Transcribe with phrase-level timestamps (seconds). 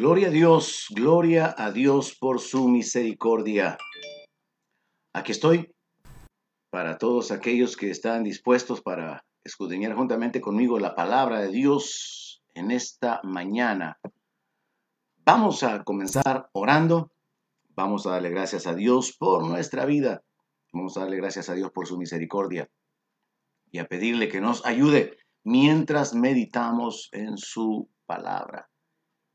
[0.00, 3.76] Gloria a Dios, gloria a Dios por su misericordia.
[5.12, 5.74] Aquí estoy
[6.70, 12.70] para todos aquellos que están dispuestos para escudriñar juntamente conmigo la palabra de Dios en
[12.70, 14.00] esta mañana.
[15.18, 17.12] Vamos a comenzar orando.
[17.74, 20.22] Vamos a darle gracias a Dios por nuestra vida.
[20.72, 22.70] Vamos a darle gracias a Dios por su misericordia
[23.70, 28.69] y a pedirle que nos ayude mientras meditamos en su palabra,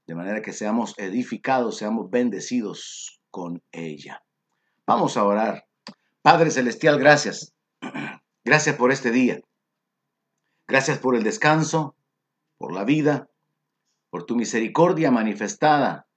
[0.08, 4.24] de manera que seamos edificados, seamos bendecidos con ella.
[4.86, 5.66] Vamos a orar.
[6.22, 7.54] Padre Celestial, gracias.
[8.44, 9.42] Gracias por este día.
[10.68, 11.96] Gracias por el descanso,
[12.58, 13.28] por la vida,
[14.12, 16.08] por tu misericordia manifestada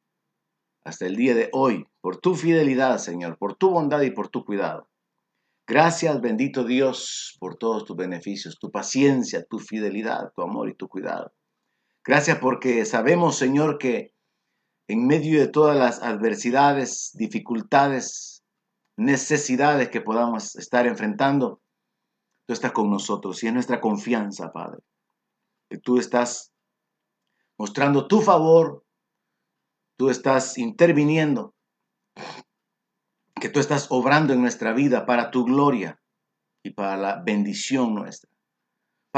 [0.85, 4.45] hasta el día de hoy, por tu fidelidad, Señor, por tu bondad y por tu
[4.45, 4.89] cuidado.
[5.67, 10.89] Gracias, bendito Dios, por todos tus beneficios, tu paciencia, tu fidelidad, tu amor y tu
[10.89, 11.33] cuidado.
[12.05, 14.13] Gracias porque sabemos, Señor, que
[14.89, 18.43] en medio de todas las adversidades, dificultades,
[18.97, 21.61] necesidades que podamos estar enfrentando,
[22.47, 24.81] tú estás con nosotros y es nuestra confianza, Padre.
[25.71, 26.53] Que tú estás
[27.59, 28.85] mostrando tu favor,
[29.99, 31.55] tú estás interviniendo
[33.39, 36.01] que tú estás obrando en nuestra vida para tu gloria
[36.65, 38.28] y para la bendición nuestra.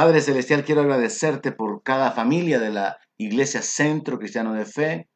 [0.00, 5.10] Padre Celestial, quiero agradecerte por cada familia de la Iglesia Centro Cristiano de Fe.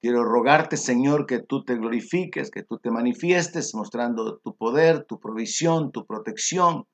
[0.00, 5.20] Quiero rogarte, Señor, que tú te glorifiques, que tú te manifiestes mostrando tu poder, tu
[5.20, 6.88] provisión, tu protección,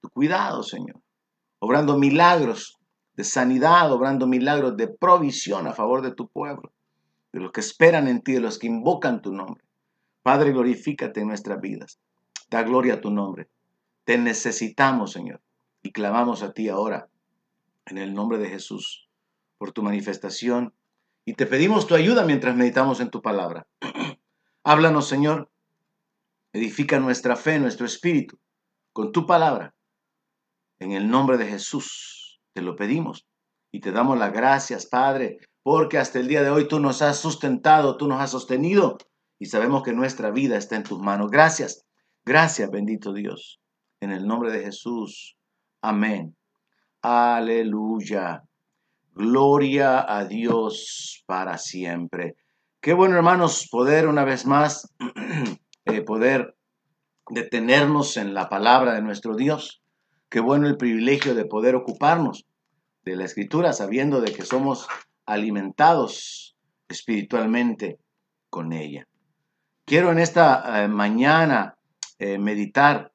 [0.00, 1.02] tu cuidado, Señor.
[1.58, 2.78] Obrando milagros
[3.14, 6.72] de sanidad, obrando milagros de provisión a favor de tu pueblo,
[7.32, 9.64] de los que esperan en ti, de los que invocan tu nombre.
[10.22, 11.98] Padre, glorifícate en nuestras vidas.
[12.48, 13.48] Da gloria a tu nombre.
[14.04, 15.40] Te necesitamos, Señor,
[15.86, 17.08] y clamamos a ti ahora,
[17.84, 19.08] en el nombre de Jesús,
[19.56, 20.74] por tu manifestación,
[21.24, 23.68] y te pedimos tu ayuda mientras meditamos en tu palabra.
[24.64, 25.48] Háblanos, Señor,
[26.52, 28.36] edifica nuestra fe, nuestro espíritu,
[28.92, 29.76] con tu palabra.
[30.80, 33.24] En el nombre de Jesús te lo pedimos
[33.70, 37.20] y te damos las gracias, Padre, porque hasta el día de hoy tú nos has
[37.20, 38.98] sustentado, tú nos has sostenido
[39.38, 41.30] y sabemos que nuestra vida está en tus manos.
[41.30, 41.86] Gracias,
[42.24, 43.60] gracias, bendito Dios.
[44.00, 45.36] En el nombre de Jesús.
[45.82, 46.36] Amén.
[47.02, 48.42] Aleluya.
[49.12, 52.36] Gloria a Dios para siempre.
[52.80, 54.92] Qué bueno, hermanos, poder una vez más,
[55.84, 56.56] eh, poder
[57.28, 59.82] detenernos en la palabra de nuestro Dios.
[60.28, 62.46] Qué bueno el privilegio de poder ocuparnos
[63.04, 64.86] de la escritura sabiendo de que somos
[65.24, 66.56] alimentados
[66.88, 67.98] espiritualmente
[68.50, 69.08] con ella.
[69.84, 71.76] Quiero en esta eh, mañana
[72.18, 73.12] eh, meditar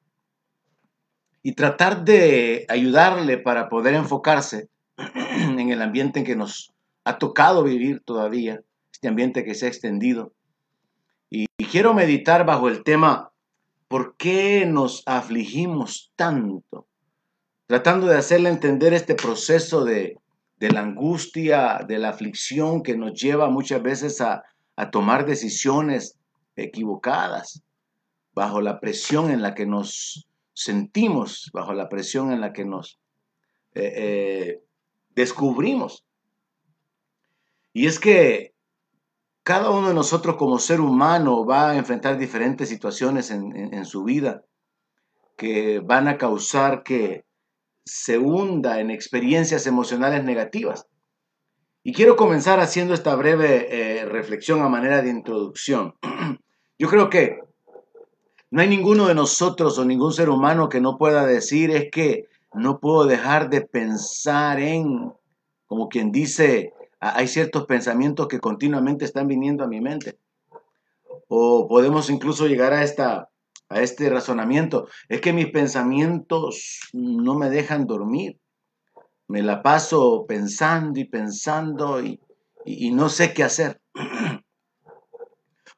[1.42, 6.72] y tratar de ayudarle para poder enfocarse en el ambiente en que nos
[7.04, 8.60] ha tocado vivir todavía,
[8.92, 10.32] este ambiente que se ha extendido.
[11.30, 13.32] Y, quiero meditar bajo el tema,
[13.88, 16.86] ¿por qué nos afligimos tanto?
[17.66, 20.18] Tratando de hacerle entender este proceso de,
[20.60, 24.44] la angustia, de la aflicción que nos lleva muchas veces a,
[24.76, 26.16] a tomar decisiones
[26.54, 27.62] equivocadas,
[28.34, 33.00] bajo la presión en la que nos sentimos, bajo la presión en la que nos
[33.74, 34.62] eh, eh,
[35.10, 36.04] descubrimos.
[37.72, 38.54] Y es que
[39.42, 44.44] cada uno de nosotros como ser humano va a enfrentar diferentes situaciones en su vida
[45.36, 47.24] que van a causar que
[47.84, 50.86] se hunda en experiencias emocionales negativas.
[51.82, 55.96] Y quiero comenzar haciendo esta breve eh, reflexión a manera de introducción.
[56.78, 57.40] Yo creo que
[58.52, 62.28] no hay ninguno de nosotros o ningún ser humano que no pueda decir es que
[62.54, 65.12] no puedo dejar de pensar en,
[65.66, 70.18] como quien dice, hay ciertos pensamientos que continuamente están viniendo a mi mente.
[71.26, 73.30] O podemos incluso llegar a, esta,
[73.68, 74.86] a este razonamiento.
[75.08, 78.38] Es que mis pensamientos no me dejan dormir
[79.32, 82.20] me la paso pensando y pensando y,
[82.92, 83.80] no sé qué hacer.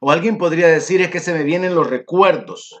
[0.07, 2.79] O alguien podría decir es que se me vienen los recuerdos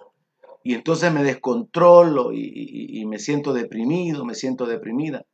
[0.63, 5.25] y entonces me descontrolo y, me siento deprimido, me siento deprimida.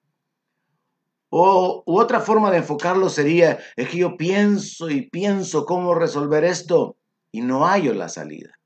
[1.28, 6.96] O otra forma de enfocarlo sería, es que yo pienso y pienso cómo resolver esto
[7.30, 8.58] y no hallo la salida.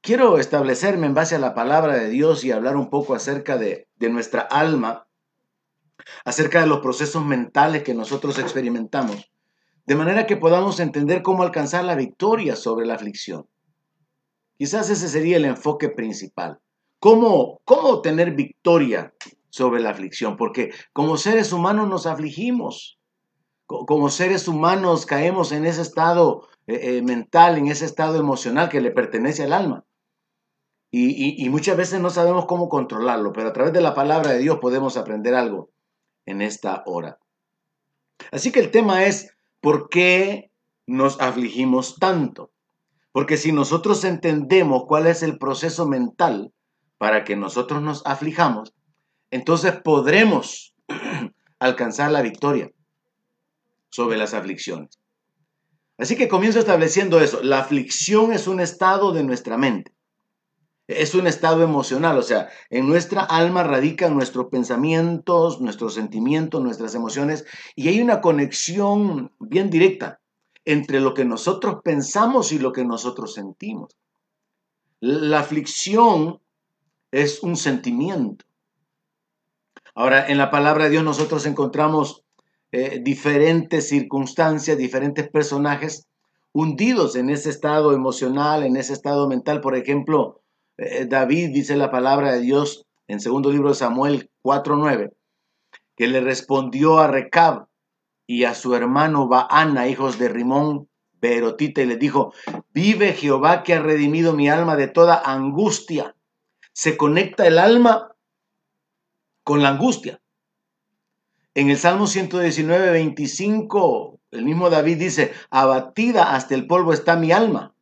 [0.00, 3.88] Quiero establecerme en base a la palabra de Dios y hablar un poco acerca de,
[3.96, 5.08] de nuestra alma
[6.24, 9.28] acerca de los procesos mentales que nosotros experimentamos,
[9.88, 13.48] de manera que podamos entender cómo alcanzar la victoria sobre la aflicción.
[14.58, 16.58] Quizás ese sería el enfoque principal.
[17.00, 19.14] ¿Cómo, cómo tener victoria
[19.48, 20.36] sobre la aflicción?
[20.36, 22.98] Porque como seres humanos nos afligimos.
[23.64, 28.82] como seres humanos caemos en ese estado eh, eh, mental, en ese estado emocional que
[28.82, 29.86] le pertenece al alma.
[30.90, 34.58] Y, muchas veces no sabemos cómo controlarlo, pero a través de la palabra de Dios
[34.58, 35.70] podemos aprender algo
[36.26, 37.18] en esta hora.
[38.32, 40.50] Así que el tema es, ¿por qué
[40.86, 42.50] nos afligimos tanto?
[43.12, 46.52] Porque si nosotros entendemos cuál es el proceso mental
[46.98, 48.74] para que nosotros nos aflijamos,
[49.30, 50.74] entonces podremos
[51.58, 52.70] alcanzar la victoria
[53.90, 54.98] sobre las aflicciones.
[55.96, 57.42] Así que comienzo estableciendo eso.
[57.42, 59.92] La aflicción es un estado de nuestra mente.
[60.88, 66.94] Es un estado emocional, o sea, en nuestra alma radican nuestros pensamientos, nuestros sentimientos, nuestras
[66.94, 67.44] emociones,
[67.76, 70.20] y hay una conexión bien directa
[70.64, 73.96] entre lo que nosotros pensamos y lo que nosotros sentimos.
[75.00, 76.40] La aflicción
[77.10, 78.46] es un sentimiento.
[79.94, 82.24] Ahora, en la palabra de Dios nosotros encontramos
[82.72, 86.06] eh, diferentes circunstancias, diferentes personajes
[86.52, 89.60] hundidos en ese estado emocional, en ese estado mental.
[89.60, 90.40] Por ejemplo,
[90.78, 95.12] eh, David dice la palabra de Dios en segundo libro de Samuel 4.9,
[95.96, 97.66] que le respondió a Recab
[98.26, 100.88] y a su hermano Baana, hijos de Rimón,
[101.20, 102.32] Berotita, y le dijo,
[102.72, 106.14] vive Jehová que ha redimido mi alma de toda angustia.
[106.72, 108.14] Se conecta el alma
[109.42, 110.20] con la angustia.
[111.54, 117.32] En el Salmo 119, 25, el mismo David dice, abatida hasta el polvo está mi
[117.32, 117.74] alma.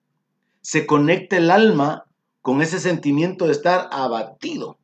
[0.62, 2.06] Se conecta el alma
[2.46, 4.78] con ese sentimiento de estar abatido.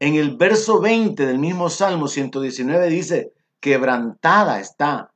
[0.00, 5.12] En el verso 20 del mismo Salmo 119 dice, quebrantada está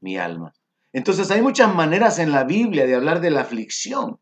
[0.00, 0.54] mi alma.
[0.94, 4.20] Entonces hay muchas maneras en la Biblia de hablar de la aflicción.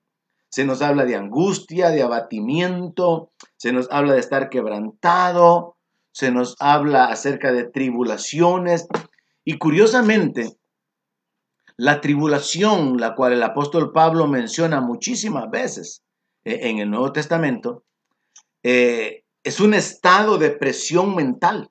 [0.48, 5.76] Se nos habla de angustia, de abatimiento, se nos habla de estar quebrantado,
[6.10, 8.88] se nos habla acerca de tribulaciones
[9.44, 10.56] y curiosamente,
[11.76, 16.03] la tribulación, la cual el apóstol Pablo menciona muchísimas veces
[16.44, 17.84] en el Nuevo Testamento,
[18.62, 21.70] eh, es un estado de presión mental.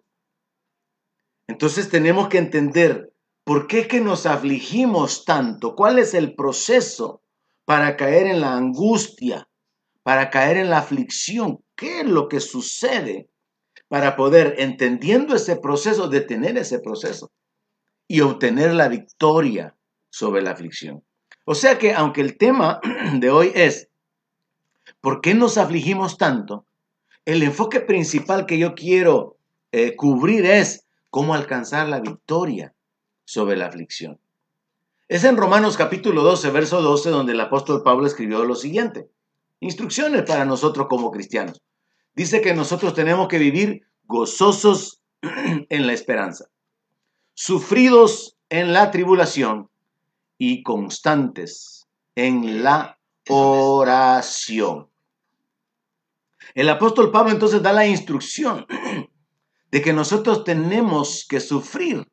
[1.47, 3.11] Entonces tenemos que entender
[3.43, 7.21] por qué que nos afligimos tanto, cuál es el proceso
[7.65, 9.47] para caer en la angustia,
[10.03, 13.29] para caer en la aflicción, qué es lo que sucede
[13.87, 17.31] para poder, entendiendo ese proceso, detener ese proceso
[18.07, 19.75] y obtener la victoria
[20.09, 21.03] sobre la aflicción.
[21.45, 22.79] O sea que aunque el tema
[23.13, 23.89] de hoy es,
[25.03, 26.65] ¿por qué nos afligimos tanto?
[27.25, 29.35] El enfoque principal que yo quiero
[29.73, 32.73] eh, cubrir es cómo alcanzar la victoria
[33.25, 34.17] sobre la aflicción.
[35.09, 39.09] Es en Romanos capítulo 12, verso 12, donde el apóstol Pablo escribió lo siguiente.
[39.59, 41.61] Instrucciones para nosotros como cristianos
[42.15, 46.45] dice que nosotros tenemos que vivir gozosos en la esperanza,
[47.33, 49.69] sufridos en la tribulación
[50.37, 52.97] y constantes en la
[53.27, 54.92] oración.
[56.55, 58.65] El apóstol Pablo entonces da la instrucción
[59.71, 62.07] de que nosotros tenemos que sufrir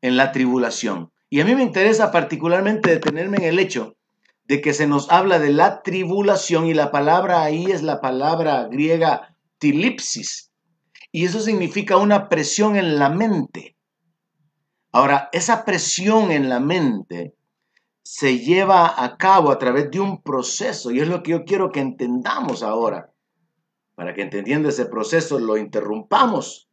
[0.00, 1.12] en la tribulación.
[1.28, 3.96] Y a mí me interesa particularmente detenerme en el hecho
[4.44, 8.68] de que se nos habla de la tribulación y la palabra ahí es la palabra
[8.68, 10.52] griega tilipsis.
[11.10, 13.76] Y eso significa una presión en la mente.
[14.92, 17.34] Ahora, esa presión en la mente
[18.02, 21.70] se lleva a cabo a través de un proceso y es lo que yo quiero
[21.70, 23.11] que entendamos ahora.
[23.94, 26.68] Para que entendiendo ese proceso lo interrumpamos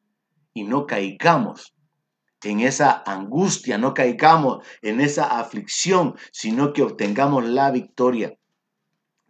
[0.53, 1.75] y no caigamos
[2.43, 8.37] en esa angustia, no caigamos en esa aflicción, sino que obtengamos la victoria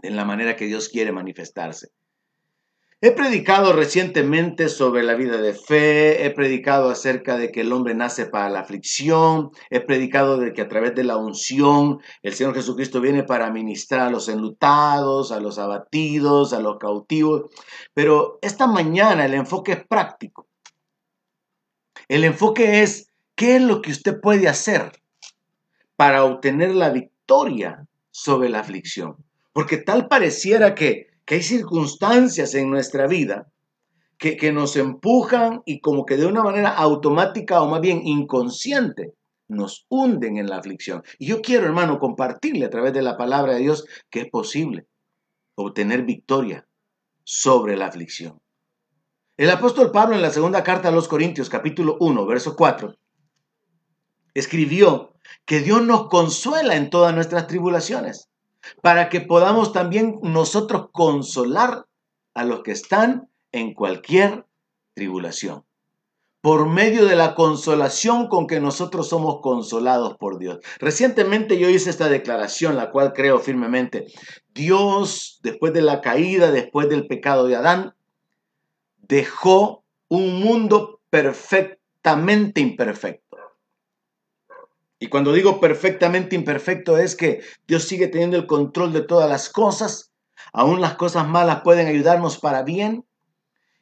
[0.01, 1.89] en la manera que Dios quiere manifestarse.
[3.01, 7.95] He predicado recientemente sobre la vida de fe, he predicado acerca de que el hombre
[7.95, 12.55] nace para la aflicción, he predicado de que a través de la unción el Señor
[12.55, 17.43] Jesucristo viene para ministrar a los enlutados, a los abatidos, a los cautivos,
[17.93, 20.49] pero esta mañana el enfoque es práctico.
[22.09, 24.91] El enfoque es, ¿qué es lo que usted puede hacer
[25.95, 29.15] para obtener la victoria sobre la aflicción?
[29.53, 33.47] Porque tal pareciera que, hay circunstancias en nuestra vida
[34.17, 39.13] que, que nos empujan y como que de una manera automática o más bien inconsciente
[39.47, 41.03] nos hunden en la aflicción.
[41.17, 44.87] Y yo quiero, hermano, compartirle a través de la palabra de Dios que es posible
[45.55, 46.67] obtener victoria
[47.23, 48.39] sobre la aflicción.
[49.37, 52.95] El apóstol Pablo en la segunda carta a los Corintios, capítulo 1, verso 4,
[54.33, 55.13] escribió
[55.45, 58.28] que Dios nos consuela en todas nuestras tribulaciones,
[58.81, 61.85] para que podamos también nosotros consolar
[62.33, 64.45] a los que están en cualquier
[64.93, 65.63] tribulación.
[66.41, 70.59] por medio de la consolación con que nosotros somos consolados por Dios.
[70.79, 74.07] Recientemente yo hice esta declaración, la cual creo firmemente.
[74.53, 77.93] Dios, después de la caída, después del pecado de Adán,
[78.99, 83.28] dejó un mundo perfectamente imperfecto.
[84.99, 89.49] Y cuando digo perfectamente imperfecto es que Dios sigue teniendo el control de todas las
[89.49, 90.11] cosas,
[90.51, 93.05] aún las cosas malas pueden ayudarnos para bien,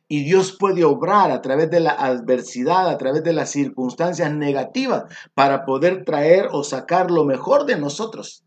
[0.07, 5.05] y Dios puede obrar a través de la adversidad, a través de las circunstancias negativas,
[5.33, 8.45] para poder traer o sacar lo mejor de nosotros.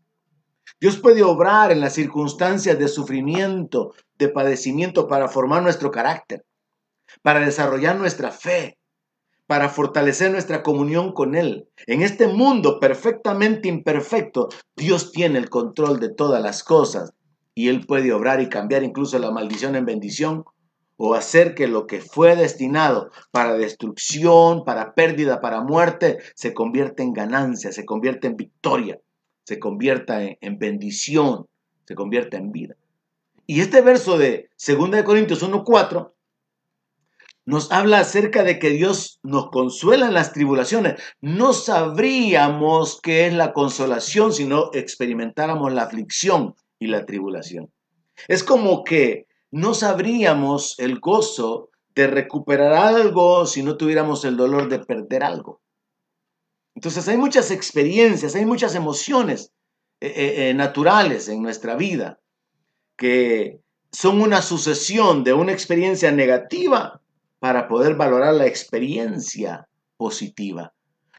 [0.79, 6.45] Dios puede obrar en las circunstancias de sufrimiento, de padecimiento, para formar nuestro carácter,
[7.21, 8.79] para desarrollar nuestra fe,
[9.51, 11.67] para fortalecer nuestra comunión con Él.
[11.85, 17.11] En este mundo perfectamente imperfecto, Dios tiene el control de todas las cosas
[17.53, 20.45] y Él puede obrar y cambiar incluso la maldición en bendición
[20.95, 27.03] o hacer que lo que fue destinado para destrucción, para pérdida, para muerte, se convierta
[27.03, 29.01] en ganancia, se convierta en victoria,
[29.43, 31.45] se convierta en, bendición,
[31.83, 32.75] se convierta en vida.
[33.47, 36.13] Y este verso de 2 Corintios 1.4
[37.51, 41.01] nos habla acerca de que Dios nos consuela en las tribulaciones.
[41.19, 47.69] No sabríamos qué es la consolación si no experimentáramos la aflicción y la tribulación.
[48.29, 54.69] Es como que no sabríamos el gozo de recuperar algo si no tuviéramos el dolor
[54.69, 55.59] de perder algo.
[56.73, 59.51] Entonces hay muchas experiencias, hay muchas emociones
[59.99, 62.17] eh, eh, eh, naturales en nuestra vida
[62.95, 63.59] que
[63.91, 67.01] son una sucesión de una experiencia negativa
[67.41, 69.67] para poder valorar la experiencia
[69.97, 70.71] positiva.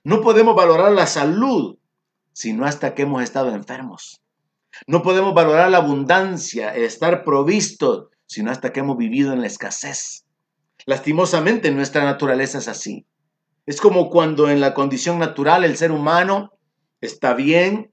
[0.05, 1.77] No podemos valorar la salud
[2.33, 4.23] sino hasta que hemos estado enfermos.
[4.87, 10.25] No podemos valorar la abundancia, estar provistos, sino hasta que hemos vivido en la escasez.
[10.87, 13.07] Lastimosamente nuestra naturaleza es así.
[13.67, 16.53] Es como cuando en la condición natural el ser humano
[17.01, 17.93] está bien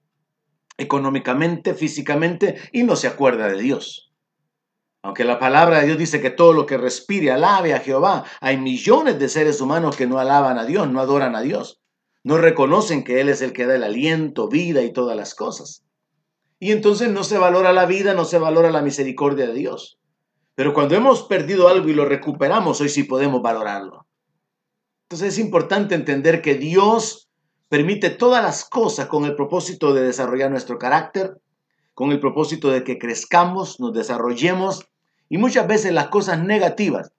[0.77, 4.08] económicamente, físicamente y no se acuerda de Dios.
[5.01, 8.57] Aunque la palabra de Dios dice que todo lo que respire alabe a Jehová, hay
[8.57, 11.81] millones de seres humanos que no alaban a Dios, no adoran a Dios,
[12.23, 15.85] no reconocen que Él es el que da el aliento, vida y todas las cosas.
[16.59, 19.97] Y entonces no se valora la vida, no se valora la misericordia de Dios.
[20.55, 24.05] Pero cuando hemos perdido algo y lo recuperamos, hoy sí podemos valorarlo.
[25.03, 27.29] Entonces es importante entender que Dios
[27.69, 31.37] permite todas las cosas con el propósito de desarrollar nuestro carácter,
[31.93, 34.88] con el propósito de que crezcamos, nos desarrollemos
[35.29, 37.13] y muchas veces las cosas negativas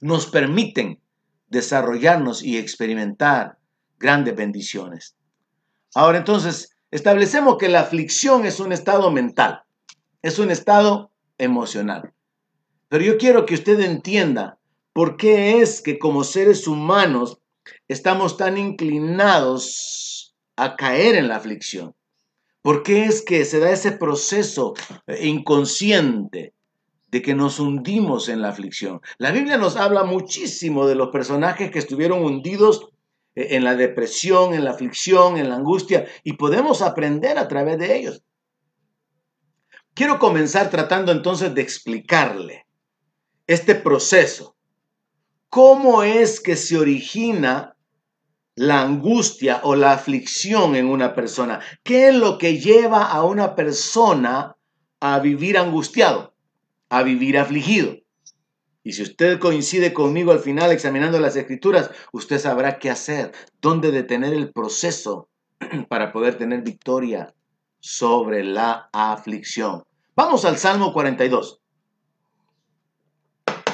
[0.00, 1.00] nos permiten
[1.48, 3.58] desarrollarnos y experimentar
[3.98, 5.16] grandes bendiciones.
[5.94, 9.62] Ahora entonces, establecemos que la aflicción es un estado mental,
[10.22, 12.12] es un estado emocional.
[12.88, 14.58] Pero yo quiero que usted entienda
[14.92, 17.38] por qué es que como seres humanos
[17.88, 21.94] estamos tan inclinados a caer en la aflicción.
[22.62, 24.74] ¿Por qué es que se da ese proceso
[25.20, 26.55] inconsciente
[27.08, 29.00] de que nos hundimos en la aflicción?
[29.18, 32.88] La Biblia nos habla muchísimo de los personajes que estuvieron hundidos
[33.34, 37.96] en la depresión, en la aflicción, en la angustia, y podemos aprender a través de
[37.96, 38.22] ellos.
[39.94, 42.66] Quiero comenzar tratando entonces de explicarle
[43.46, 44.56] este proceso.
[45.48, 47.76] ¿Cómo es que se origina
[48.56, 51.60] la angustia o la aflicción en una persona?
[51.82, 54.56] ¿Qué es lo que lleva a una persona
[55.00, 56.34] a vivir angustiado,
[56.88, 57.96] a vivir afligido?
[58.82, 63.90] Y si usted coincide conmigo al final examinando las escrituras, usted sabrá qué hacer, dónde
[63.90, 65.28] detener el proceso
[65.88, 67.34] para poder tener victoria
[67.80, 69.82] sobre la aflicción.
[70.14, 71.60] Vamos al Salmo 42.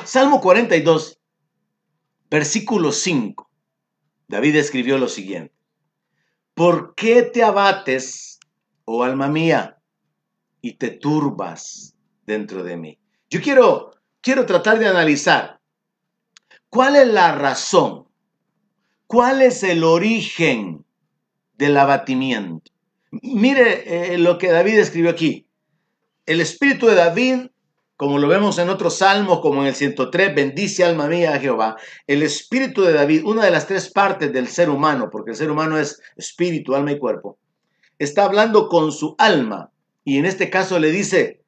[0.04, 1.18] Salmo 42,
[2.30, 3.50] versículo 5.
[4.28, 5.54] David escribió lo siguiente.
[6.54, 8.40] ¿Por qué te abates,
[8.86, 9.78] oh alma mía,
[10.60, 11.94] y te turbas
[12.26, 13.01] dentro de mí?
[13.32, 15.58] Yo quiero, quiero tratar de analizar
[16.68, 18.06] cuál es la razón,
[19.06, 20.84] cuál es el origen
[21.54, 22.70] del abatimiento.
[23.10, 25.46] Mire eh, lo que David escribió aquí.
[26.26, 27.46] El espíritu de David
[27.96, 31.76] como lo vemos en otros salmos, como en el 103, bendice alma mía a Jehová,
[32.06, 35.52] el espíritu de David, una de las tres partes del ser humano, porque el ser
[35.52, 37.38] humano es espíritu, alma y cuerpo,
[38.00, 39.70] está hablando con su alma
[40.04, 41.44] y en este caso le dice,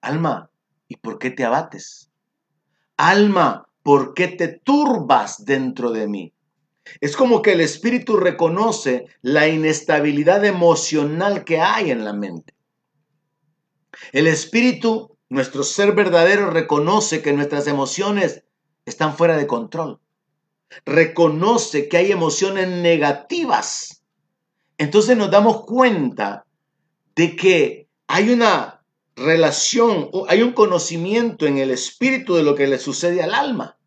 [0.00, 0.48] alma,
[0.88, 2.10] ¿y por qué te abates?
[2.96, 6.32] Alma, ¿por qué te turbas dentro de mí?
[7.00, 12.54] Es como que el espíritu reconoce la inestabilidad emocional que hay en la mente.
[14.12, 18.44] El espíritu nuestro ser verdadero reconoce que nuestras emociones
[18.86, 20.00] están fuera de control.
[20.84, 24.04] reconoce que hay emociones negativas,
[24.76, 26.44] entonces nos damos cuenta
[27.16, 28.77] de que hay una
[29.18, 33.78] relación, hay un conocimiento en el espíritu de lo que le sucede al alma.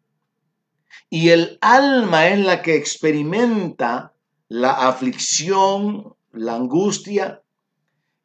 [1.10, 4.14] Y el alma es la que experimenta
[4.48, 7.42] la aflicción, la angustia,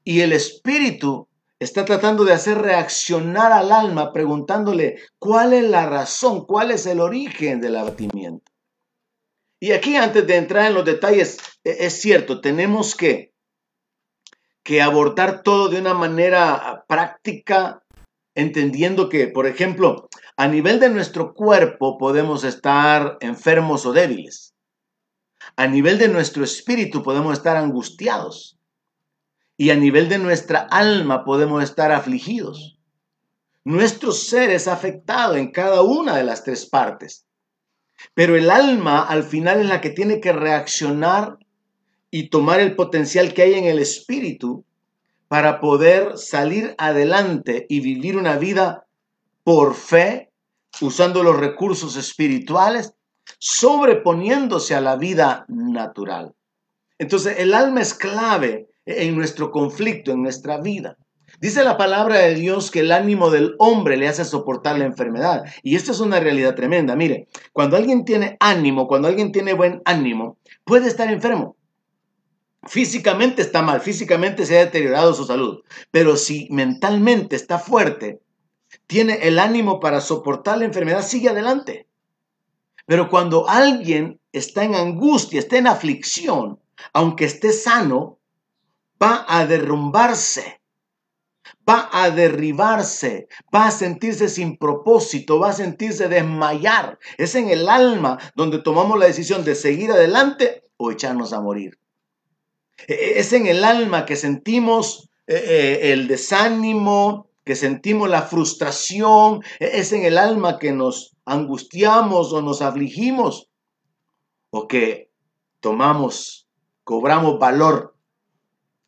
[0.04, 6.46] y el espíritu está tratando de hacer reaccionar al alma preguntándole cuál es la razón,
[6.46, 8.52] cuál es el origen del abatimiento.
[9.58, 13.32] Y aquí antes de entrar en los detalles, e, es cierto, tenemos que,
[14.66, 17.84] que abordar todo de una manera práctica,
[18.34, 24.56] entendiendo que, por ejemplo, a nivel de nuestro cuerpo podemos estar enfermos o débiles.
[25.54, 28.58] A nivel de nuestro espíritu podemos estar angustiados
[29.56, 32.80] y a nivel de nuestra alma podemos estar afligidos.
[33.62, 37.24] Nuestro ser es afectado en cada una de las tres partes,
[38.14, 41.38] pero el alma al final es la que tiene que reaccionar
[42.10, 44.64] y tomar el potencial que hay en el espíritu
[45.28, 48.86] para poder salir adelante y vivir una vida
[49.42, 50.30] por fe,
[50.80, 52.94] usando los recursos espirituales,
[53.38, 56.34] sobreponiéndose a la vida natural.
[56.98, 60.96] Entonces el alma es clave en nuestro conflicto, en nuestra vida.
[61.40, 65.44] Dice la palabra de Dios que el ánimo del hombre le hace soportar la enfermedad.
[65.62, 66.96] Y esto es una realidad tremenda.
[66.96, 71.55] Mire, cuando alguien tiene ánimo, cuando alguien tiene buen ánimo, puede estar enfermo.
[72.66, 75.62] Físicamente está mal, físicamente se ha deteriorado su salud.
[75.90, 78.20] Pero si mentalmente está fuerte,
[78.86, 81.86] tiene el ánimo para soportar la enfermedad, sigue adelante.
[82.86, 86.60] Pero cuando alguien está en angustia, está en aflicción,
[86.92, 88.18] aunque esté sano,
[89.02, 90.60] va a derrumbarse,
[91.68, 96.98] va a derribarse, va a sentirse sin propósito, va a sentirse desmayar.
[97.18, 101.78] Es en el alma donde tomamos la decisión de seguir adelante o echarnos a morir.
[102.86, 109.42] E, es en el alma que sentimos eh, eh, el desánimo, que sentimos la frustración,
[109.58, 113.48] e, es en el alma que nos angustiamos o nos afligimos
[114.50, 115.10] o que
[115.60, 116.48] tomamos,
[116.84, 117.96] cobramos valor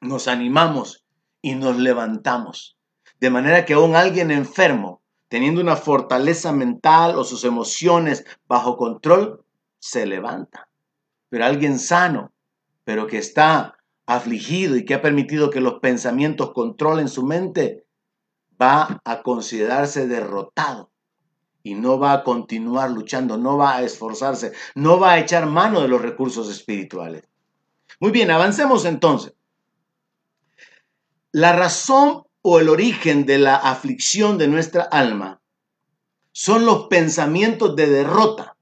[0.00, 1.04] nos animamos
[1.42, 2.76] y nos levantamos.
[3.20, 9.44] De manera que aún alguien enfermo, teniendo una fortaleza mental o sus emociones bajo control,
[9.78, 10.68] se levanta.
[11.28, 12.32] Pero alguien sano,
[12.84, 13.77] pero que está
[14.08, 17.84] afligido y que ha permitido que los pensamientos controlen su mente,
[18.60, 20.90] va a considerarse derrotado
[21.62, 25.82] y no va a continuar luchando, no va a esforzarse, no va a echar mano
[25.82, 27.24] de los recursos espirituales.
[28.00, 29.34] Muy bien, avancemos entonces.
[31.30, 35.42] La razón o el origen de la aflicción de nuestra alma
[36.32, 38.56] son los pensamientos de derrota.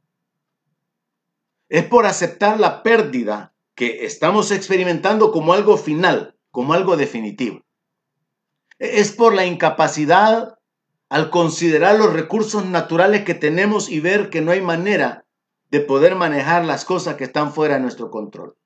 [1.69, 7.63] Es por aceptar la pérdida que estamos experimentando como algo final, como algo definitivo.
[8.79, 10.59] Es por la incapacidad
[11.09, 15.25] al considerar los recursos naturales que tenemos y ver que no hay manera
[15.71, 18.57] de poder manejar las cosas que están fuera de nuestro control.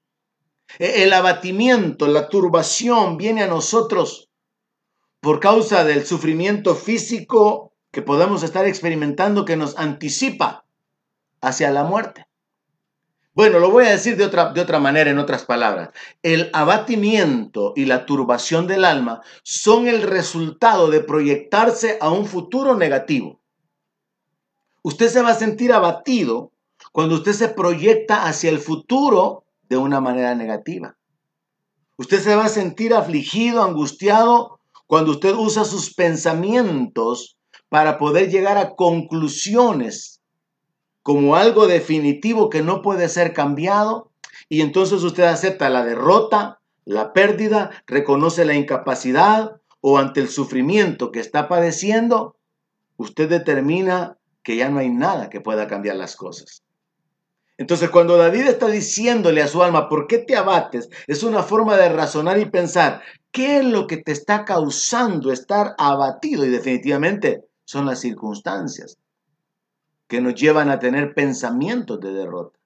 [0.78, 4.30] E, el abatimiento, la turbación viene a nosotros
[5.20, 10.64] por causa del sufrimiento físico que podemos estar experimentando que nos anticipa
[11.40, 12.29] hacia la muerte.
[13.32, 15.90] Bueno, lo voy a decir de otra, de otra manera, en otras palabras.
[16.22, 22.76] El abatimiento y la turbación del alma son el resultado de proyectarse a un futuro
[22.76, 23.40] negativo.
[24.82, 26.52] Usted se va a sentir abatido
[26.90, 30.96] cuando usted se proyecta hacia el futuro de una manera negativa.
[31.96, 37.36] Usted se va a sentir afligido, angustiado, cuando usted usa sus pensamientos
[37.68, 40.09] para poder llegar a conclusiones
[41.02, 44.10] como algo definitivo que no puede ser cambiado.
[44.48, 51.10] Y entonces usted acepta la derrota, la pérdida, reconoce la incapacidad o ante el sufrimiento
[51.10, 52.36] que está padeciendo,
[52.96, 56.62] usted determina que ya no hay nada que pueda cambiar las cosas.
[57.56, 60.88] Entonces, cuando David está diciéndole a su alma, ¿por qué te abates?
[61.06, 65.74] Es una forma de razonar y pensar, ¿qué es lo que te está causando estar
[65.76, 66.44] abatido?
[66.46, 68.96] Y definitivamente son las circunstancias
[70.10, 72.58] que nos llevan a tener pensamientos de derrota.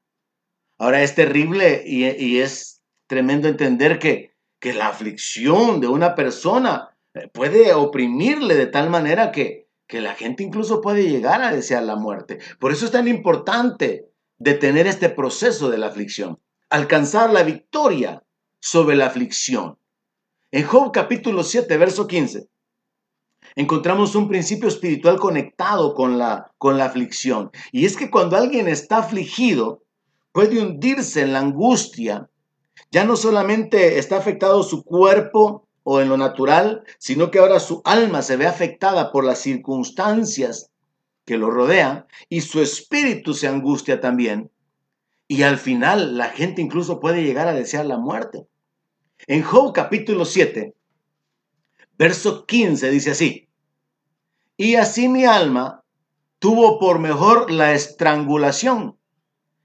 [0.78, 7.28] Ahora es terrible y, es tremendo entender que, que la aflicción de una persona eh,
[7.28, 11.96] puede oprimirle de tal manera que, que la gente incluso puede llegar a desear la
[11.96, 12.38] muerte.
[12.58, 18.22] Por eso es tan importante detener este proceso de la aflicción, alcanzar la victoria
[18.58, 19.76] sobre la aflicción.
[20.50, 22.48] En Job capítulo 7, verso 15,
[23.56, 27.50] encontramos un principio espiritual conectado con la, con la aflicción.
[27.72, 29.82] Y es que cuando alguien está afligido,
[30.32, 32.28] puede hundirse en la angustia.
[32.90, 37.82] Ya no solamente está afectado su cuerpo o en lo natural, sino que ahora su
[37.84, 40.70] alma se ve afectada por las circunstancias
[41.24, 44.50] que lo rodean y su espíritu se angustia también.
[45.28, 48.46] Y al final la gente incluso puede llegar a desear la muerte.
[49.26, 50.74] En Job capítulo 7,
[51.98, 53.48] verso 15 dice así,
[54.56, 55.82] y así mi alma
[56.38, 58.98] tuvo por mejor la estrangulación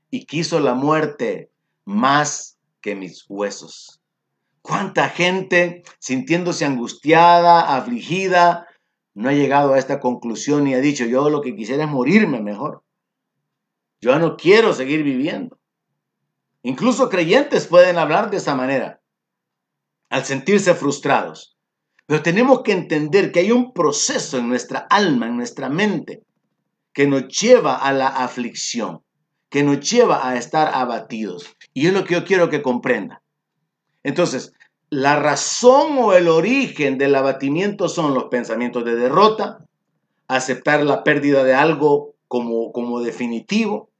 [0.10, 1.52] y quiso la muerte
[1.86, 4.02] más que mis huesos.
[4.62, 8.68] ¿Cuánta gente sintiéndose angustiada, afligida,
[9.14, 12.42] no ha llegado a esta conclusión y ha dicho, yo lo que quisiera es morirme
[12.42, 12.84] mejor?
[14.02, 15.60] Yo no quiero seguir viviendo.
[16.64, 19.02] Incluso creyentes pueden hablar de esa manera,
[20.10, 21.59] al sentirse frustrados.
[22.10, 26.24] Pero tenemos que entender que hay un proceso en nuestra alma, en nuestra mente,
[26.92, 29.04] que nos lleva a la aflicción,
[29.48, 31.56] que nos lleva a estar abatidos.
[31.72, 33.22] Y es lo que yo quiero que comprenda.
[34.02, 34.54] Entonces,
[34.90, 39.64] la razón o el origen del abatimiento son los pensamientos de derrota,
[40.28, 43.92] aceptar la pérdida de algo como, como definitivo,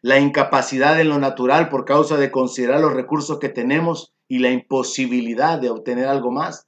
[0.00, 4.52] la incapacidad en lo natural por causa de considerar los recursos que tenemos y la
[4.52, 6.67] imposibilidad de obtener algo más,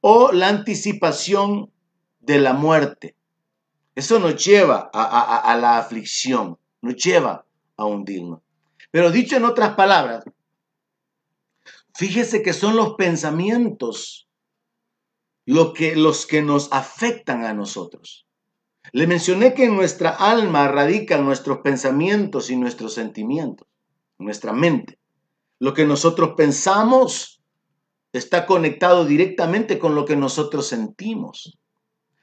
[0.00, 1.70] o la anticipación
[2.20, 3.16] de la muerte.
[3.94, 7.44] Eso nos lleva a, la aflicción, nos lleva
[7.76, 8.40] a hundirnos.
[8.90, 10.24] Pero dicho en otras palabras,
[11.94, 14.28] fíjese que son los pensamientos
[15.44, 18.26] lo que, los que nos afectan a nosotros.
[18.92, 23.66] Le mencioné que en nuestra alma radican nuestros pensamientos y nuestros sentimientos,
[24.18, 24.98] nuestra mente.
[25.58, 27.39] Lo que nosotros pensamos
[28.12, 31.58] está conectado directamente con lo que nosotros sentimos.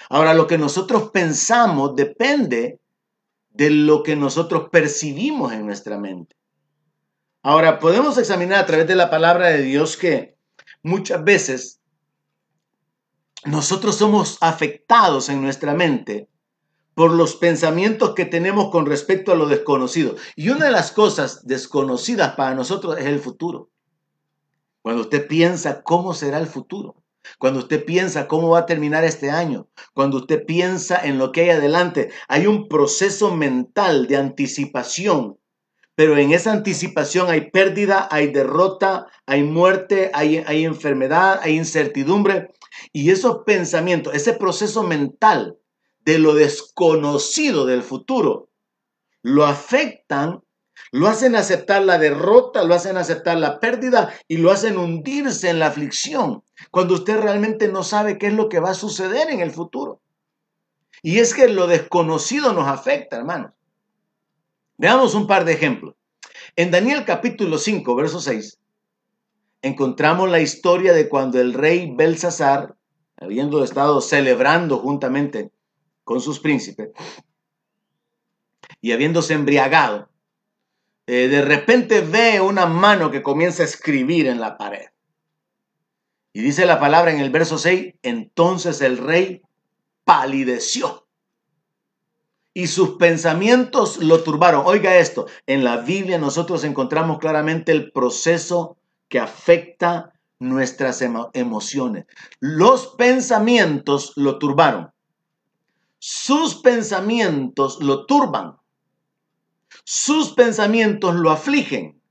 [0.09, 2.79] Ahora, lo que nosotros pensamos depende
[3.49, 6.35] de lo que nosotros percibimos en nuestra mente.
[7.41, 10.37] Ahora, podemos examinar a través de la palabra de Dios que
[10.83, 11.79] muchas veces
[13.45, 16.29] nosotros somos afectados en nuestra mente
[16.93, 20.15] por los pensamientos que tenemos con respecto a lo desconocido.
[20.35, 23.69] Y una de las cosas desconocidas para nosotros es el futuro.
[24.87, 27.03] Cuando usted piensa cómo será el futuro,
[27.39, 31.41] cuando usted piensa cómo va a terminar este año, cuando usted piensa en lo que
[31.41, 35.37] hay adelante, hay un proceso mental de anticipación.
[35.95, 42.53] Pero en esa anticipación hay pérdida, hay derrota, hay muerte, hay, enfermedad, hay incertidumbre.
[42.93, 45.57] Y esos pensamientos, ese proceso mental
[45.99, 48.51] de lo desconocido del futuro,
[49.21, 50.43] lo afectan,
[50.91, 55.59] lo hacen aceptar la derrota, lo hacen aceptar la pérdida y lo hacen hundirse en
[55.59, 59.39] la aflicción, cuando usted realmente no sabe qué es lo que va a suceder en
[59.39, 60.01] el futuro.
[61.01, 63.51] Y es que lo desconocido nos afecta, hermanos.
[64.77, 65.95] Veamos un par de ejemplos.
[66.55, 68.59] En Daniel capítulo 5, verso 6,
[69.61, 72.75] encontramos la historia de cuando el rey Belsasar,
[73.17, 75.51] habiendo estado celebrando juntamente
[76.03, 76.89] con sus príncipes,
[78.81, 80.09] y habiéndose embriagado,
[81.07, 84.87] eh, de repente ve una mano que comienza a escribir en la pared.
[86.33, 89.41] Y dice la palabra en el verso 6, entonces el rey
[90.03, 91.07] palideció
[92.57, 94.63] y sus pensamientos lo turbaron.
[94.65, 98.77] Oiga esto, en la Biblia nosotros encontramos claramente el proceso
[99.09, 102.05] que afecta nuestras emociones.
[102.39, 104.91] Los pensamientos lo turbaron.
[105.99, 108.57] Sus pensamientos lo turban.
[109.89, 112.01] Sus pensamientos lo afligen.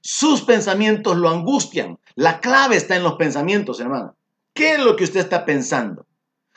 [0.00, 1.98] Sus pensamientos lo angustian.
[2.14, 4.14] La clave está en los pensamientos, hermano.
[4.54, 6.06] ¿Qué es lo que usted está pensando?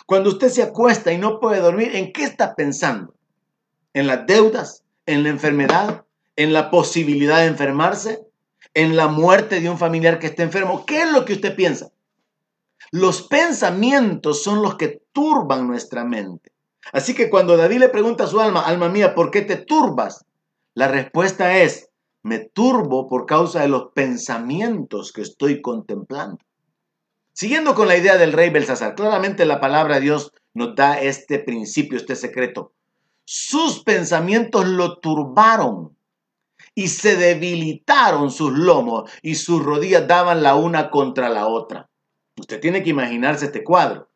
[0.05, 3.15] Cuando usted se acuesta y no puede dormir, ¿en qué está pensando?
[3.95, 4.83] ¿En las deudas?
[5.07, 6.05] ¿En la enfermedad?
[6.35, 8.27] ¿En la posibilidad de enfermarse?
[8.75, 10.85] ¿En la muerte de un familiar que esté enfermo?
[10.85, 11.89] ¿Qué es lo que usted piensa?
[12.91, 16.51] Los pensamientos son los que turban nuestra mente.
[16.91, 20.27] Así que cuando David le pregunta a su alma, alma mía, ¿por qué te turbas?
[20.79, 21.89] La respuesta es,
[22.23, 26.37] me turbo por causa de los pensamientos que estoy contemplando.
[27.33, 31.39] Siguiendo con la idea del rey Belsasar, claramente la palabra de Dios nos da este
[31.39, 32.71] principio, este secreto.
[33.25, 35.97] Sus pensamientos lo turbaron
[36.73, 41.89] y se debilitaron sus lomos y sus rodillas daban la una contra la otra.
[42.39, 44.07] Usted tiene que imaginarse este cuadro.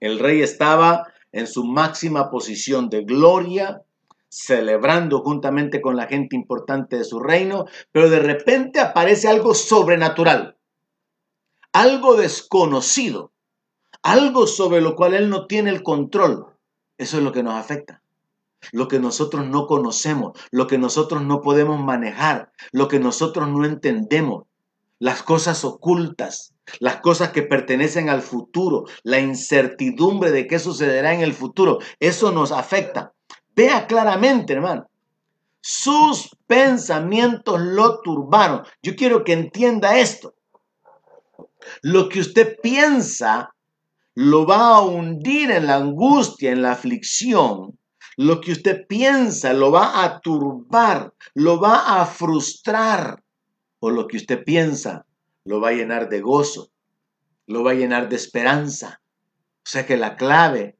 [0.00, 3.84] El rey estaba en su máxima posición de gloria,
[4.30, 10.56] celebrando juntamente con la gente importante de su reino, pero de repente aparece algo sobrenatural,
[11.72, 13.32] algo desconocido,
[14.02, 16.46] algo sobre lo cual Él no tiene el control,
[16.96, 18.02] eso es lo que nos afecta.
[18.72, 23.64] Lo que nosotros no conocemos, lo que nosotros no podemos manejar, lo que nosotros no
[23.64, 24.44] entendemos,
[24.98, 31.22] las cosas ocultas, las cosas que pertenecen al futuro, la incertidumbre de qué sucederá en
[31.22, 33.14] el futuro, eso nos afecta.
[33.60, 34.88] Vea claramente, hermano.
[35.60, 38.62] Sus pensamientos lo turbaron.
[38.82, 40.32] Yo quiero que entienda esto.
[41.82, 43.54] Lo que usted piensa
[44.14, 47.78] lo va a hundir en la angustia, en la aflicción.
[48.16, 53.22] Lo que usted piensa lo va a turbar, lo va a frustrar.
[53.78, 55.04] O lo que usted piensa
[55.44, 56.70] lo va a llenar de gozo,
[57.46, 59.02] lo va a llenar de esperanza.
[59.58, 60.78] O sea que la clave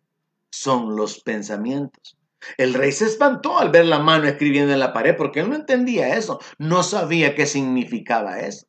[0.51, 2.17] son los pensamientos.
[2.57, 5.57] El rey se espantó al ver la mano escribiendo en la pared porque él no
[5.57, 8.67] entendía eso, no sabía qué significaba eso,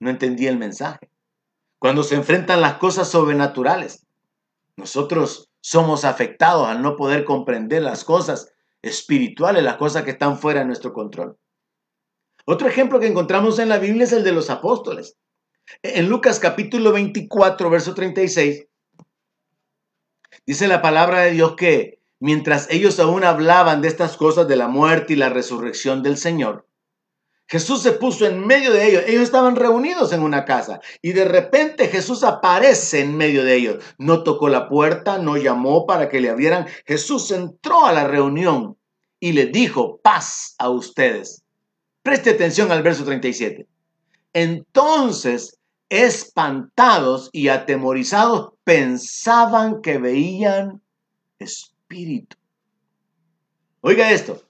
[0.00, 1.10] no entendía el mensaje.
[1.78, 4.06] Cuando se enfrentan las cosas sobrenaturales,
[4.76, 10.60] nosotros somos afectados al no poder comprender las cosas espirituales, las cosas que están fuera
[10.60, 11.36] de nuestro control.
[12.44, 15.16] Otro ejemplo que encontramos en la Biblia es el de los apóstoles.
[15.82, 18.66] En Lucas capítulo 24, verso 36,
[20.46, 24.68] dice la palabra de Dios que mientras ellos aún hablaban de estas cosas de la
[24.68, 26.68] muerte y la resurrección del Señor,
[27.50, 29.04] Jesús se puso en medio de ellos.
[29.06, 33.84] Ellos estaban reunidos en una casa y de repente Jesús aparece en medio de ellos.
[33.96, 36.66] No tocó la puerta, no llamó para que le abrieran.
[36.86, 38.76] Jesús entró a la reunión
[39.18, 41.42] y le dijo, paz a ustedes.
[42.02, 43.66] Preste atención al verso 37.
[44.34, 50.82] Entonces, espantados y atemorizados, pensaban que veían
[51.88, 52.36] espíritu.
[53.80, 54.42] Oiga esto,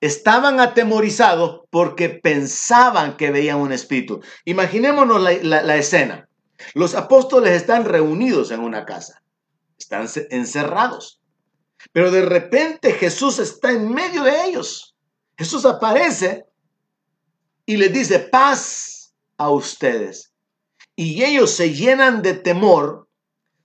[0.00, 4.20] estaban atemorizados porque pensaban que veían un espíritu.
[4.44, 6.28] Imaginémonos la, escena.
[6.74, 9.22] Los apóstoles están reunidos en una casa,
[9.78, 11.20] están encerrados,
[11.92, 14.94] pero de repente Jesús está en medio de ellos.
[15.36, 16.44] Jesús aparece
[17.66, 20.32] y les dice, paz a ustedes.
[20.94, 23.08] Y ellos se llenan de temor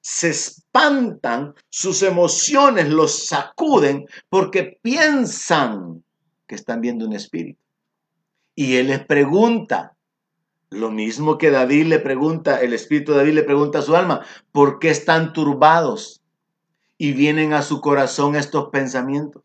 [0.01, 0.33] se
[0.73, 6.03] espantan, sus emociones los sacuden porque piensan
[6.47, 7.59] que están viendo un espíritu.
[8.55, 9.95] Y él les pregunta,
[10.69, 14.25] lo mismo que David le pregunta, el espíritu de David le pregunta a su alma,
[14.51, 16.21] ¿por qué están turbados?
[16.97, 19.43] Y vienen a su corazón estos pensamientos.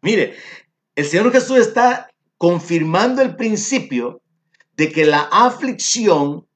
[0.00, 0.36] Mire,
[0.94, 4.20] el Señor Jesús está confirmando el principio
[4.76, 6.46] de que la aflicción,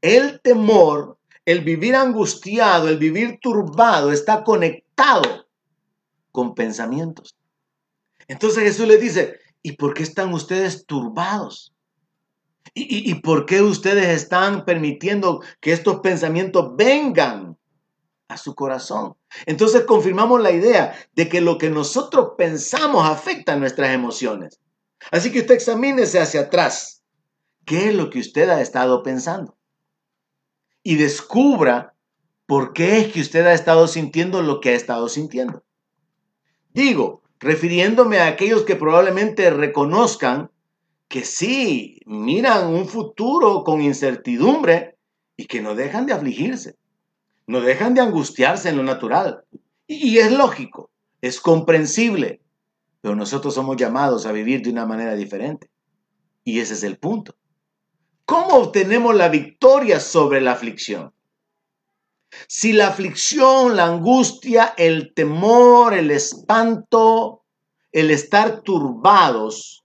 [0.00, 5.46] el temor, el vivir angustiado, el vivir turbado está conectado
[6.30, 7.36] con pensamientos.
[8.28, 11.74] Entonces Jesús le dice, ¿y por qué están ustedes turbados?
[12.74, 17.58] ¿Y, por qué ustedes están permitiendo que estos pensamientos vengan
[18.28, 19.14] a su corazón?
[19.44, 24.58] Entonces confirmamos la idea de que lo que nosotros pensamos afecta nuestras emociones.
[25.10, 27.02] Así que usted examínese hacia atrás.
[27.66, 29.58] ¿Qué es lo que usted ha estado pensando?
[30.82, 31.94] Y descubra
[32.46, 35.62] por qué es que usted ha estado sintiendo lo que ha estado sintiendo.
[36.74, 40.50] Digo, refiriéndome a aquellos que probablemente reconozcan
[41.08, 44.96] que sí, miran un futuro con incertidumbre
[45.36, 46.76] y que no dejan de afligirse,
[47.46, 49.44] no dejan de angustiarse en lo natural.
[49.86, 50.90] Y, es lógico,
[51.20, 52.40] es comprensible,
[53.02, 55.68] pero nosotros somos llamados a vivir de una manera diferente.
[56.44, 57.34] Y ese es el punto.
[58.32, 61.12] ¿Cómo obtenemos la victoria sobre la aflicción?
[62.48, 67.42] Si la aflicción, la angustia, el temor, el espanto,
[67.92, 69.84] el estar turbados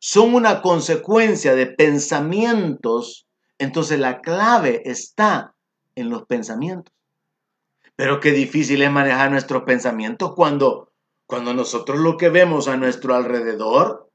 [0.00, 5.54] son una consecuencia de pensamientos, entonces la clave está
[5.94, 6.92] en los pensamientos.
[7.94, 10.90] Pero qué difícil es manejar nuestros pensamientos cuando,
[11.24, 14.10] cuando nosotros lo que vemos a nuestro alrededor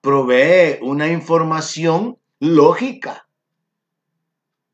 [0.00, 3.28] provee una información lógica.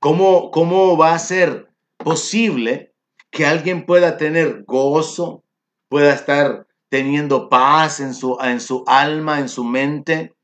[0.01, 2.95] ¿Cómo, ¿Cómo va a ser posible
[3.31, 5.45] que alguien pueda tener gozo,
[5.91, 10.35] pueda estar teniendo paz en su, en su alma, en su mente,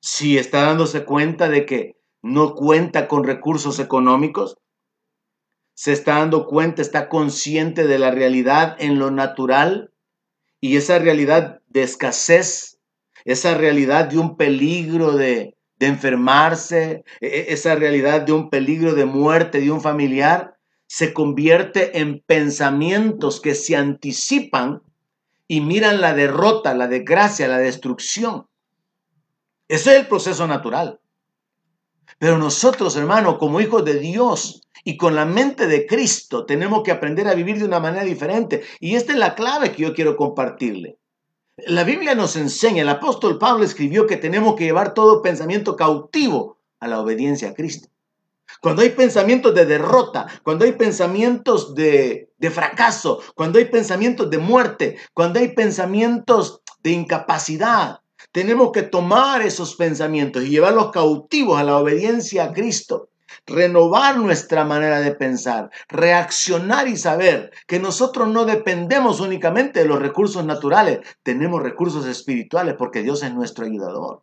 [0.00, 4.58] si está dándose cuenta de que no cuenta con recursos económicos?
[5.72, 9.90] ¿Se está dando cuenta, está consciente de la realidad en lo natural?
[10.60, 12.78] Y esa realidad de escasez,
[13.24, 18.94] esa realidad de un peligro de, de enfermarse, e, e, esa realidad de un peligro
[18.94, 20.54] de muerte de un familiar,
[20.86, 24.80] se convierte en pensamientos que se anticipan
[25.48, 28.46] y miran la derrota, la desgracia, la destrucción.
[29.66, 31.00] Ese es el proceso natural.
[32.16, 36.92] Pero nosotros, hermano, como hijos de Dios y con la mente de Cristo, tenemos que
[36.92, 38.62] aprender a vivir de una manera diferente.
[38.78, 40.98] Y esta es la clave que yo quiero compartirle.
[41.66, 46.58] La Biblia nos enseña, el apóstol Pablo escribió que tenemos que llevar todo pensamiento cautivo
[46.80, 47.88] a la obediencia a Cristo.
[48.60, 54.96] Cuando hay pensamientos de derrota, cuando hay pensamientos de, fracaso, cuando hay pensamientos de muerte,
[55.14, 58.00] cuando hay pensamientos de incapacidad,
[58.32, 63.08] tenemos que tomar esos pensamientos y llevarlos cautivos a la obediencia a Cristo
[63.46, 70.00] renovar nuestra manera de pensar, reaccionar y saber que nosotros no dependemos únicamente de los
[70.00, 74.22] recursos naturales, tenemos recursos espirituales porque Dios es nuestro ayudador.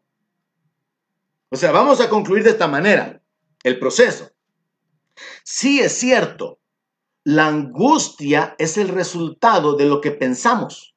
[1.50, 3.22] O sea, vamos a concluir de esta manera
[3.64, 4.30] el proceso.
[5.44, 6.60] Sí es cierto,
[7.24, 10.96] la angustia es el resultado de lo que pensamos.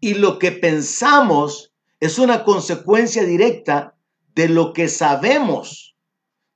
[0.00, 3.94] Y lo que pensamos es una consecuencia directa
[4.34, 5.91] de lo que sabemos,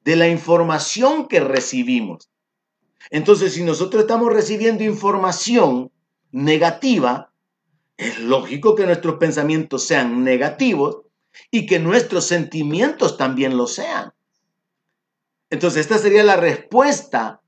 [0.06, 2.30] de la información que recibimos.
[3.10, 5.90] Entonces, si nosotros estamos recibiendo información
[6.30, 7.32] negativa,
[7.96, 10.98] es lógico que nuestros pensamientos sean negativos
[11.50, 14.12] y que nuestros sentimientos también lo sean.
[15.50, 17.42] Entonces, esta sería la respuesta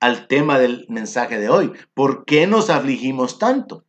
[0.00, 1.72] al tema del mensaje de hoy.
[1.92, 3.84] ¿Por qué nos afligimos tanto?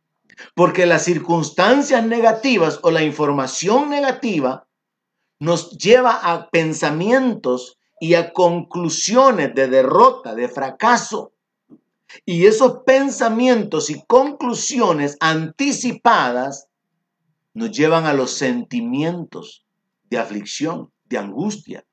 [0.54, 4.66] Porque las circunstancias negativas o la información negativa
[5.38, 11.32] nos lleva a pensamientos y a conclusiones de derrota, de fracaso.
[12.24, 16.66] Y esos pensamientos y conclusiones anticipadas
[17.54, 19.64] nos llevan a los sentimientos
[20.08, 21.84] de aflicción, de angustia,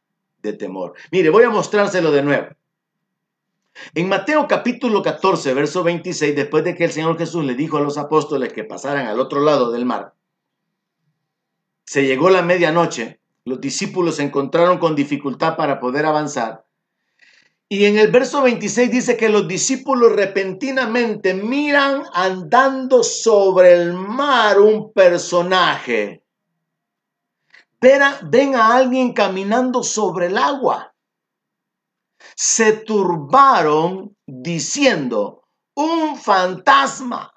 [0.42, 0.94] de temor.
[1.12, 2.48] Mire, voy a mostrárselo de nuevo.
[3.94, 7.82] En Mateo capítulo 14, verso 26, después de que el Señor Jesús le dijo a
[7.82, 10.14] los apóstoles que pasaran al otro lado del mar,
[11.86, 16.66] se llegó la medianoche, los discípulos se encontraron con dificultad para poder avanzar.
[17.70, 24.60] Y en el verso 26 dice que los discípulos repentinamente miran andando sobre el mar
[24.60, 26.24] un personaje
[27.80, 30.94] ven a, alguien caminando sobre el agua.
[32.36, 35.44] Se turbaron diciendo,
[35.76, 37.34] un fantasma.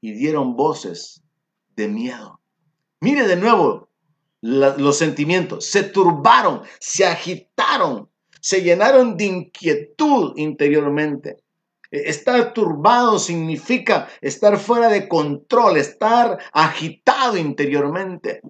[0.00, 1.22] Y dieron voces
[1.74, 2.40] de miedo.
[3.00, 3.85] Mire de nuevo
[4.40, 5.66] los sentimientos.
[5.66, 8.08] Se turbaron, se agitaron,
[8.40, 11.38] se llenaron de inquietud interiormente.
[11.90, 18.40] E, estar turbado significa estar fuera de control, estar agitado interiormente.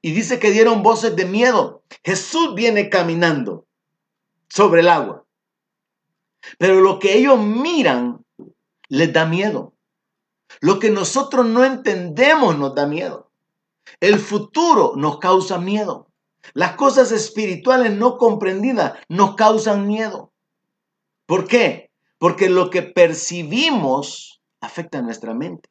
[0.00, 1.82] Y dice que dieron voces de miedo.
[2.02, 3.66] Jesús viene caminando
[4.48, 5.24] sobre el agua.
[6.58, 8.24] Pero lo que ellos miran
[8.88, 9.72] les da miedo.
[10.60, 13.30] Lo que nosotros no entendemos nos da miedo.
[14.00, 16.08] El futuro nos causa miedo.
[16.52, 20.32] Las cosas espirituales no comprendidas nos causan miedo.
[21.26, 21.90] ¿Por qué?
[22.18, 25.68] Porque lo que percibimos afecta nuestra mente.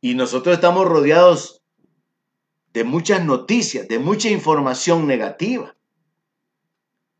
[0.00, 1.62] Y nosotros estamos rodeados
[2.72, 5.74] de muchas noticias, de mucha información negativa.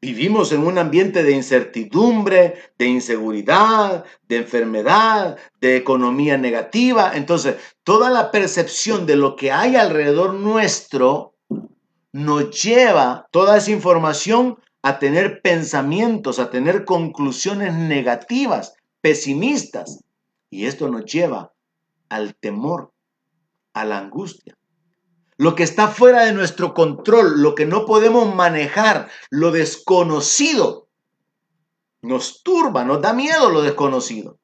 [0.02, 7.12] Vivimos en un ambiente de incertidumbre, de inseguridad, de enfermedad, de economía negativa.
[7.14, 11.34] Entonces, toda la percepción de lo que hay alrededor nuestro
[12.12, 20.02] nos lleva toda esa información a tener pensamientos, a tener conclusiones negativas, pesimistas.
[20.50, 21.52] Y esto nos lleva
[22.08, 22.92] al temor,
[23.72, 24.56] a la angustia
[25.36, 30.88] lo que está fuera de nuestro control, lo que no podemos manejar, lo desconocido,
[32.02, 34.38] nos turba, nos da miedo lo desconocido.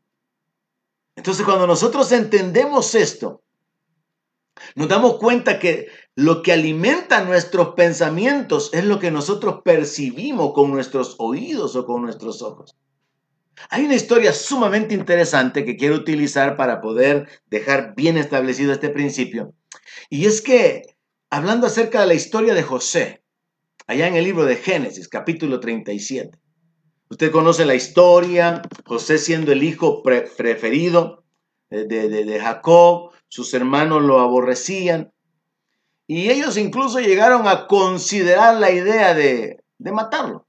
[1.21, 3.43] Entonces cuando nosotros entendemos esto,
[4.75, 10.71] nos damos cuenta que lo que alimenta nuestros pensamientos es lo que nosotros percibimos con
[10.71, 12.75] nuestros oídos o con nuestros ojos.
[13.69, 19.53] Hay una historia sumamente interesante que quiero utilizar para poder dejar bien establecido este principio.
[20.09, 20.97] Y es que,
[21.29, 23.23] hablando acerca de la historia de José,
[23.87, 26.39] allá en el libro de Génesis, capítulo 37,
[27.11, 31.20] usted conoce la historia, José siendo el hijo preferido
[31.71, 35.13] de, de Jacob, sus hermanos lo aborrecían,
[36.07, 40.47] y ellos incluso llegaron a considerar la idea de, de matarlo.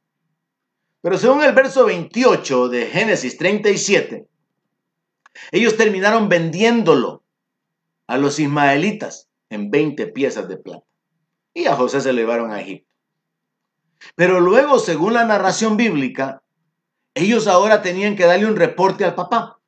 [1.01, 4.27] Pero según el verso 28 de Génesis 37,
[5.51, 7.23] ellos terminaron vendiéndolo
[8.07, 10.85] a los ismaelitas en 20 piezas de plata.
[11.53, 12.89] Y a José se lo llevaron a Egipto.
[14.15, 16.41] Pero luego, según la narración bíblica,
[17.13, 19.59] ellos ahora tenían que darle un reporte al papá.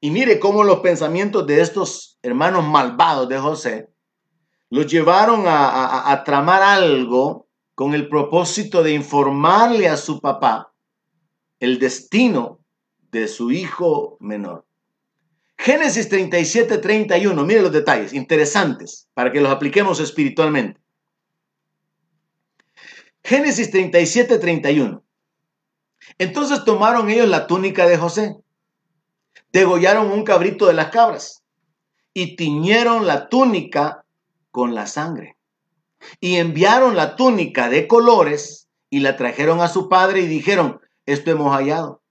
[0.00, 3.88] Y mire cómo los pensamientos de estos hermanos malvados de José
[4.70, 10.72] los llevaron a, tramar algo con el propósito de informarle a su papá
[11.58, 12.60] el destino
[13.10, 14.66] de su hijo menor.
[15.56, 20.80] Génesis 37, 31, mire los detalles, interesantes, para que los apliquemos espiritualmente.
[23.24, 25.02] Génesis 37, 31.
[26.18, 28.36] Entonces tomaron ellos la túnica de José,
[29.52, 31.42] degollaron un cabrito de las cabras
[32.14, 34.04] y tiñeron la túnica
[34.50, 35.36] con la sangre.
[36.20, 41.30] Y enviaron la túnica de colores y la trajeron a su padre y dijeron, esto
[41.30, 42.02] hemos hallado.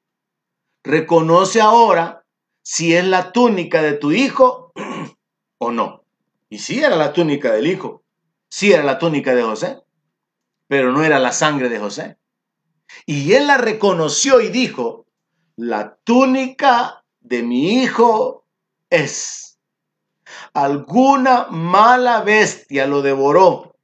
[0.83, 2.23] Reconoce ahora
[2.61, 4.73] si es la túnica de tu hijo
[5.57, 6.03] o no.
[6.49, 8.03] Y si era la túnica del hijo,
[8.49, 9.79] si era la túnica de José,
[10.67, 12.17] pero no era la sangre de José.
[13.05, 15.05] Y él la reconoció y dijo,
[15.55, 18.45] la túnica de mi hijo
[18.89, 19.59] es.
[20.53, 23.75] Alguna mala bestia lo devoró.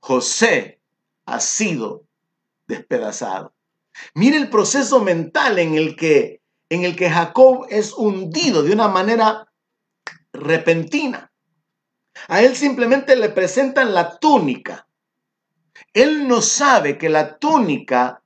[0.00, 0.80] José
[1.26, 2.04] ha sido
[2.66, 3.54] despedazado.
[4.14, 8.86] Mire el proceso mental en el que en el que Jacob es hundido de una
[8.86, 9.52] manera
[10.32, 11.32] repentina.
[12.28, 14.86] A él simplemente le presentan la túnica.
[15.92, 18.22] Él no sabe que la túnica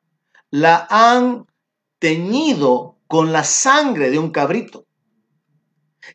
[0.51, 1.47] la han
[1.99, 4.87] teñido con la sangre de un cabrito.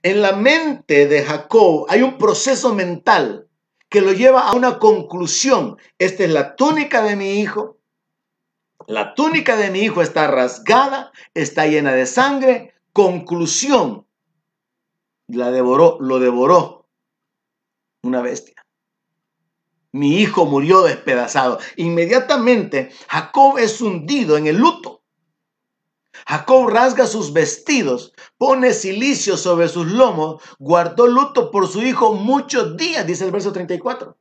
[0.03, 3.47] En la mente de Jacob hay un proceso mental
[3.89, 5.77] que lo lleva a una conclusión.
[5.97, 7.77] Esta es la túnica de mi hijo.
[8.87, 12.73] La túnica de mi hijo está rasgada, está llena de sangre.
[12.93, 14.05] Conclusión.
[15.27, 16.87] La devoró, lo devoró
[18.03, 18.55] una bestia.
[19.91, 21.59] Mi hijo murió despedazado.
[21.75, 24.98] Inmediatamente Jacob es hundido en el luto.
[26.27, 32.77] Jacob rasga sus vestidos, pone silicio sobre sus lomos, guardó luto por su hijo muchos
[32.77, 34.17] días, dice el verso 34.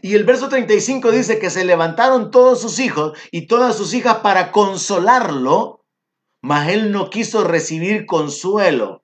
[0.00, 4.18] Y el verso 35 dice que se levantaron todos sus hijos y todas sus hijas
[4.18, 5.84] para consolarlo,
[6.40, 9.02] mas él no quiso recibir consuelo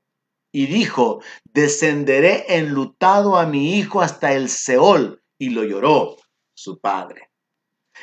[0.51, 6.17] y dijo, descenderé enlutado a mi hijo hasta el Seol y lo lloró
[6.55, 7.31] su padre.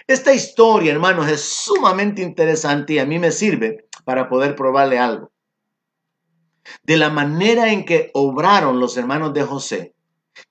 [0.08, 5.32] Esta historia, hermanos, es sumamente interesante y a mí me sirve para poder probarle algo.
[6.84, 9.94] De la manera en que obraron los hermanos de José,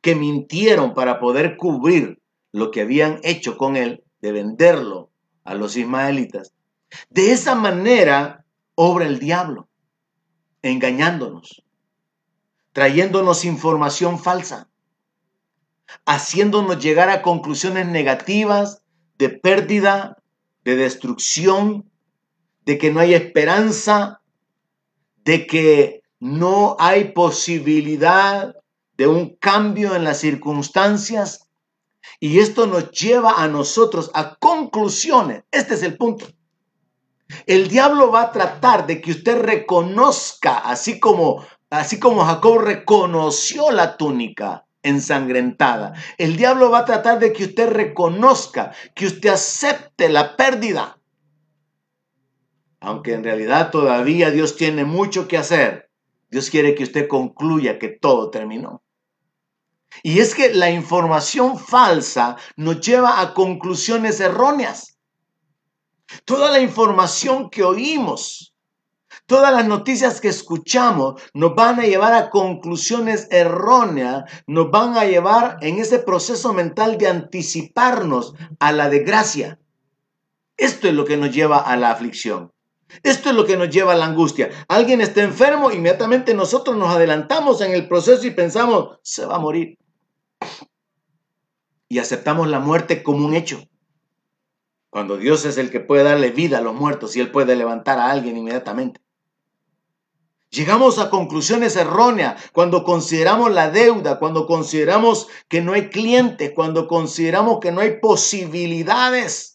[0.02, 2.20] que mintieron para poder cubrir
[2.52, 5.10] lo que habían hecho con él, de venderlo
[5.44, 6.52] a los ismaelitas.
[7.08, 8.44] De esa manera
[8.74, 9.68] obra el diablo,
[10.62, 11.64] engañándonos,
[12.72, 14.68] trayéndonos información falsa
[16.06, 18.82] haciéndonos llegar a conclusiones negativas
[19.18, 20.18] de pérdida,
[20.64, 21.90] de destrucción,
[22.64, 24.20] de que no hay esperanza,
[25.24, 28.54] de que no hay posibilidad
[28.96, 31.48] de un cambio en las circunstancias.
[32.20, 35.42] Y esto nos lleva a nosotros a conclusiones.
[35.50, 36.26] Este es el punto.
[37.46, 43.70] El diablo va a tratar de que usted reconozca, así como, así como Jacob reconoció
[43.70, 45.94] la túnica, ensangrentada.
[46.18, 50.98] El diablo va a tratar de que usted reconozca, que usted acepte la pérdida.
[52.84, 55.90] Aunque en realidad todavía Dios tiene mucho que hacer.
[56.30, 58.82] Dios quiere que usted concluya que todo terminó.
[60.02, 64.98] Y es que la información falsa nos lleva a conclusiones erróneas.
[66.24, 68.54] Toda la información que oímos,
[69.26, 75.04] Todas las noticias que escuchamos nos van a llevar a conclusiones erróneas, nos van a
[75.04, 79.58] llevar en ese proceso mental de anticiparnos a la desgracia.
[80.56, 82.53] Esto es lo que nos lleva a la aflicción.
[83.02, 84.50] Esto es lo que nos lleva a la angustia.
[84.68, 89.40] Alguien está enfermo, inmediatamente nosotros nos adelantamos en el proceso y pensamos, se va a
[89.40, 89.78] morir.
[91.88, 93.62] Y aceptamos la muerte como un hecho.
[94.90, 97.98] Cuando Dios es el que puede darle vida a los muertos y Él puede levantar
[97.98, 99.00] a alguien inmediatamente.
[100.54, 106.86] Llegamos a conclusiones erróneas cuando consideramos la deuda, cuando consideramos que no hay clientes, cuando
[106.86, 109.53] consideramos que no hay posibilidades.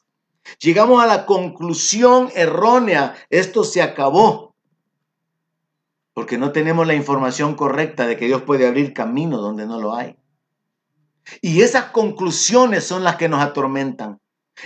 [0.59, 4.55] Llegamos a la conclusión errónea, esto se acabó.
[6.13, 9.93] Porque no tenemos la información correcta de que Dios puede abrir camino donde no lo
[9.93, 10.15] hay.
[11.41, 14.19] Y esas conclusiones son las que nos atormentan.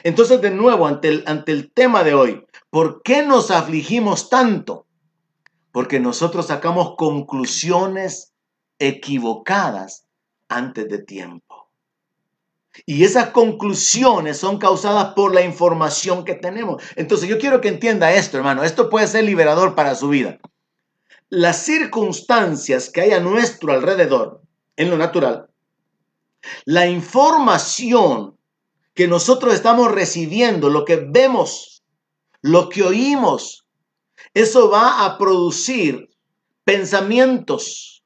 [0.03, 4.87] Entonces, de nuevo, ante el, ante el tema de hoy, ¿por qué nos afligimos tanto?
[5.73, 8.31] porque nosotros sacamos conclusiones
[8.77, 10.05] equivocadas
[10.47, 11.52] antes de tiempo.
[12.85, 16.81] Y esas conclusiones son causadas por la información que tenemos.
[16.95, 18.63] Entonces yo quiero que entienda esto, hermano.
[18.63, 20.39] Esto puede ser liberador para su vida.
[21.29, 24.41] Las circunstancias que hay a nuestro alrededor,
[24.75, 25.47] en lo natural,
[26.65, 28.37] la información
[28.93, 31.83] que nosotros estamos recibiendo, lo que vemos,
[32.41, 33.65] lo que oímos,
[34.33, 36.09] eso va a producir
[36.63, 38.03] pensamientos.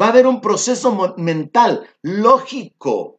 [0.00, 3.17] Va a haber un proceso mental lógico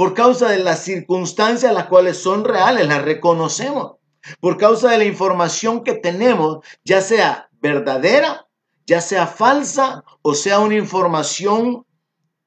[0.00, 3.96] por causa de las circunstancias las cuales son reales, las reconocemos.
[4.40, 8.48] Por causa de la información que tenemos, ya sea verdadera,
[8.86, 11.84] ya sea falsa o sea una información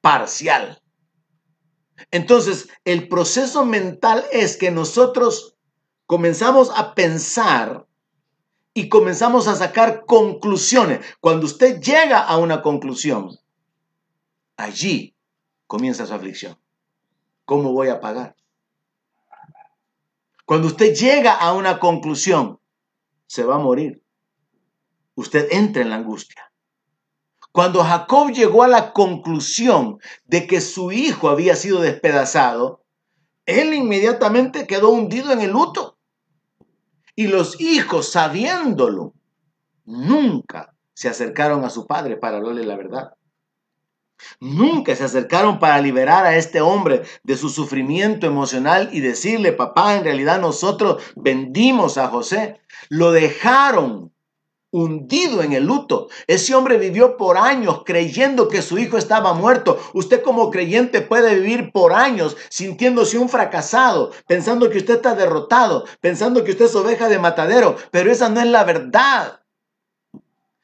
[0.02, 0.82] parcial.
[2.10, 5.56] Entonces, el proceso mental es que nosotros
[6.08, 7.86] comenzamos a pensar
[8.74, 11.06] y comenzamos a sacar conclusiones.
[11.20, 13.38] Cuando usted llega a una conclusión,
[14.58, 15.16] allí
[15.68, 16.63] comienza su aflicción.
[17.46, 18.36] ¿Cómo voy a pagar?
[20.46, 22.60] Cuando usted llega a una conclusión,
[23.28, 24.04] se va a morir.
[25.16, 26.52] Usted entra en la angustia.
[27.52, 32.84] Cuando Jacob llegó a la conclusión de que su hijo había sido despedazado,
[33.46, 35.98] él inmediatamente quedó hundido en el luto.
[37.16, 39.14] Y los hijos, sabiéndolo,
[39.86, 43.14] nunca se acercaron a su padre para hablarle la verdad.
[44.40, 49.96] Nunca se acercaron para liberar a este hombre de su sufrimiento emocional y decirle, papá,
[49.96, 52.60] en realidad nosotros vendimos a José.
[52.90, 54.14] Lo dejaron
[54.74, 56.10] hundido en el luto.
[56.26, 59.80] Ese hombre vivió por años creyendo que su hijo estaba muerto.
[59.94, 65.86] Usted como creyente puede vivir por años sintiéndose un fracasado, pensando que usted está derrotado,
[66.02, 69.43] pensando que usted es oveja de matadero, pero esa no es la verdad.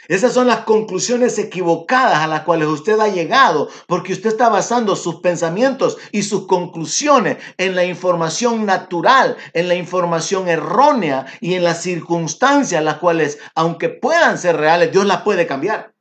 [0.09, 4.95] Esas son las conclusiones equivocadas a las cuales usted ha llegado porque usted está basando
[4.95, 11.63] sus pensamientos y sus conclusiones en la información natural, en la información errónea y en
[11.63, 15.93] las circunstancias las cuales, aunque puedan ser reales, Dios las puede cambiar.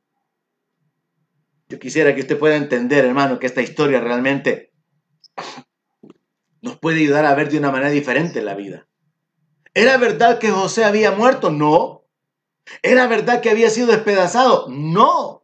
[1.67, 4.71] Yo quisiera que usted pueda entender, hermano, que esta historia realmente
[6.63, 8.87] nos puede ayudar a ver de una manera diferente la vida.
[9.75, 11.51] ¿Era verdad que José había muerto?
[11.51, 11.98] No.
[12.81, 14.67] ¿Era verdad que había sido despedazado?
[14.69, 15.43] No.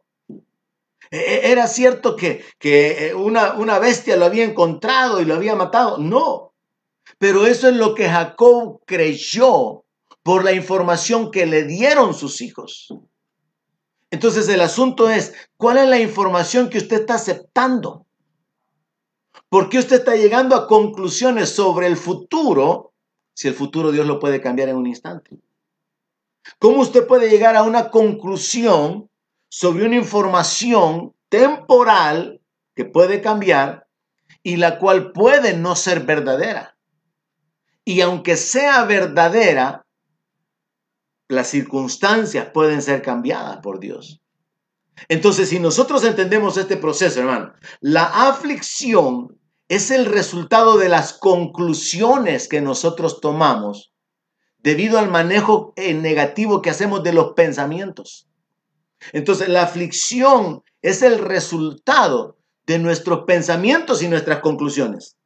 [1.10, 5.34] E, e, ¿Era cierto que, que eh, una, una bestia lo había encontrado y lo
[5.34, 5.98] había matado?
[5.98, 6.54] No.
[7.18, 9.84] Pero eso es lo que Jacob creyó
[10.22, 12.92] por la información que le dieron sus hijos.
[14.10, 18.06] Entonces el asunto es, ¿cuál es la información que usted está aceptando?
[19.48, 22.92] ¿Por qué usted está llegando a conclusiones sobre el futuro
[23.34, 25.36] si el futuro Dios lo puede cambiar en un instante?
[26.58, 29.10] ¿Cómo usted puede llegar a una conclusión
[29.48, 32.40] sobre una información temporal
[32.74, 33.86] que puede cambiar
[34.42, 36.76] y la cual puede no ser verdadera?
[37.84, 39.86] Y aunque sea verdadera,
[41.28, 44.20] las circunstancias pueden ser cambiadas por Dios.
[45.08, 49.38] Entonces, si nosotros entendemos este proceso, hermano, la aflicción
[49.68, 53.92] es el resultado de las conclusiones que nosotros tomamos
[54.58, 58.28] debido al manejo eh, negativo que hacemos de los pensamientos.
[59.12, 62.36] Entonces, la aflicción es el resultado
[62.66, 65.16] de nuestros pensamientos y nuestras conclusiones.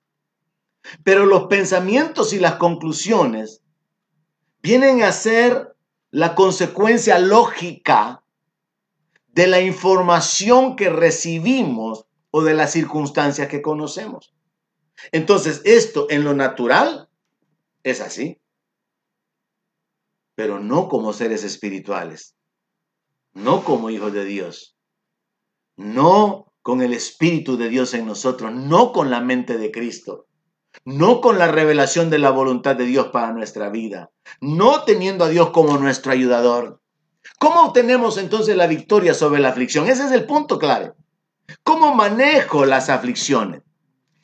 [1.04, 3.62] Pero los pensamientos y las conclusiones
[4.62, 5.74] vienen a ser
[6.10, 8.22] la consecuencia lógica
[9.28, 14.34] de la información que recibimos o de las circunstancias que conocemos.
[15.12, 17.08] Entonces, esto en lo natural
[17.82, 18.39] es así
[20.40, 22.34] pero no como seres espirituales,
[23.34, 24.74] no como hijos de Dios,
[25.76, 30.28] no con el Espíritu de Dios en nosotros, no con la mente de Cristo,
[30.86, 35.28] no con la revelación de la voluntad de Dios para nuestra vida, no teniendo a
[35.28, 36.80] Dios como nuestro ayudador.
[37.38, 39.88] ¿Cómo obtenemos entonces la victoria sobre la aflicción?
[39.88, 40.94] Ese es el punto clave.
[41.62, 43.60] ¿Cómo manejo las aflicciones?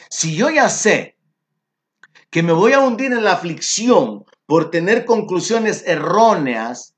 [0.09, 1.19] Si yo ya sé
[2.31, 6.95] que me voy a hundir en la aflicción por tener conclusiones erróneas,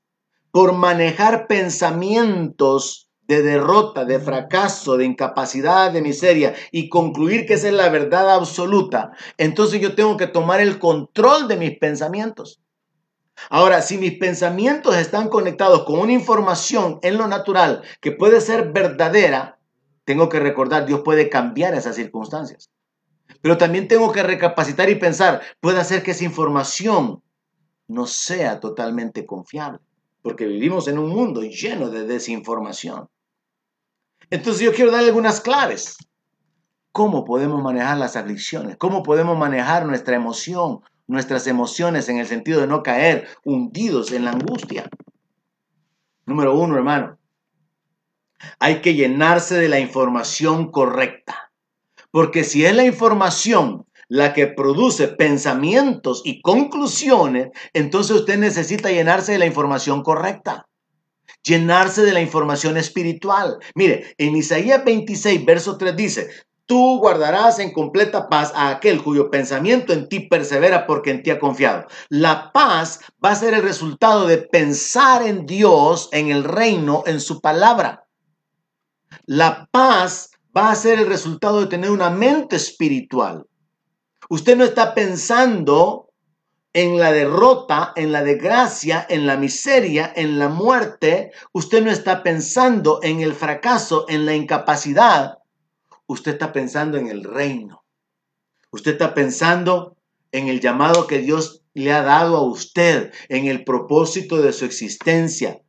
[0.51, 7.67] por manejar pensamientos de derrota, de fracaso, de incapacidad, de miseria y concluir que esa
[7.67, 12.59] es la verdad absoluta, entonces yo tengo que tomar el control de mis pensamientos.
[13.49, 18.71] Ahora, si mis pensamientos están conectados con una información en lo natural que puede ser
[18.71, 19.59] verdadera,
[20.05, 22.71] tengo que recordar, Dios puede cambiar esas circunstancias.
[23.41, 27.21] Pero también tengo que recapacitar y pensar, puede hacer que esa información
[27.89, 29.79] no sea totalmente confiable,
[30.21, 33.09] porque vivimos en un mundo lleno de desinformación.
[34.29, 35.97] Entonces yo quiero dar algunas claves.
[36.91, 38.77] ¿Cómo podemos manejar las aflicciones?
[38.77, 44.25] ¿Cómo podemos manejar nuestra emoción, nuestras emociones en el sentido de no caer hundidos en
[44.25, 44.87] la angustia?
[46.25, 47.17] Número uno, hermano,
[48.59, 51.51] hay que llenarse de la información correcta.
[52.11, 59.33] Porque si es la información la que produce pensamientos y conclusiones, entonces usted necesita llenarse
[59.33, 60.65] de la información correcta.
[61.43, 63.59] Llenarse de la información espiritual.
[63.75, 66.29] Mire, en Isaías 26, verso 3 dice,
[66.65, 71.29] tú guardarás en completa paz a aquel cuyo pensamiento en ti persevera porque en ti
[71.29, 71.85] ha confiado.
[72.09, 77.21] La paz va a ser el resultado de pensar en Dios, en el reino, en
[77.21, 78.05] su palabra.
[79.25, 83.45] La paz va a ser el resultado de tener una mente espiritual.
[84.29, 86.11] Usted no está pensando
[86.71, 91.31] en la derrota, en la desgracia, en la miseria, en la muerte.
[91.51, 95.39] Usted no está pensando en el fracaso, en la incapacidad.
[96.05, 97.83] Usted está pensando en el reino.
[98.69, 99.97] Usted está pensando
[100.31, 104.65] en el llamado que Dios le ha dado a usted, en el propósito de su
[104.65, 105.59] existencia.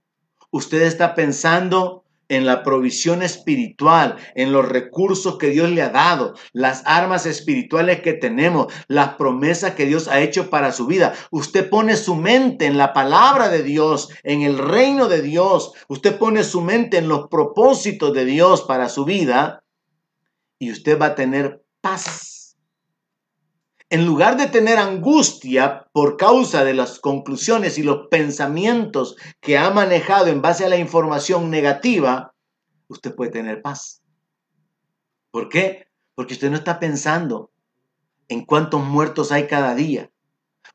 [0.50, 1.99] Usted está pensando
[2.30, 8.00] en la provisión espiritual, en los recursos que Dios le ha dado, las armas espirituales
[8.00, 11.12] que tenemos, las promesas que Dios ha hecho para su vida.
[11.30, 15.72] Usted pone su mente en la palabra de Dios, en el reino de Dios.
[15.88, 19.64] Usted pone su mente en los propósitos de Dios para su vida
[20.58, 22.29] y usted va a tener paz
[23.90, 29.68] en lugar de tener angustia por causa de las conclusiones y los pensamientos que ha
[29.70, 32.32] manejado en base a la información negativa,
[32.86, 34.00] usted puede tener paz.
[35.32, 35.88] ¿Por qué?
[36.14, 37.50] Porque usted no está pensando
[38.28, 40.12] en cuántos muertos hay cada día.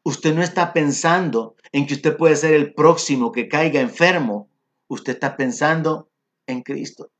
[0.03, 4.49] Usted no está pensando en que usted puede ser el próximo que caiga enfermo.
[4.87, 6.09] Usted está pensando
[6.47, 7.11] en Cristo,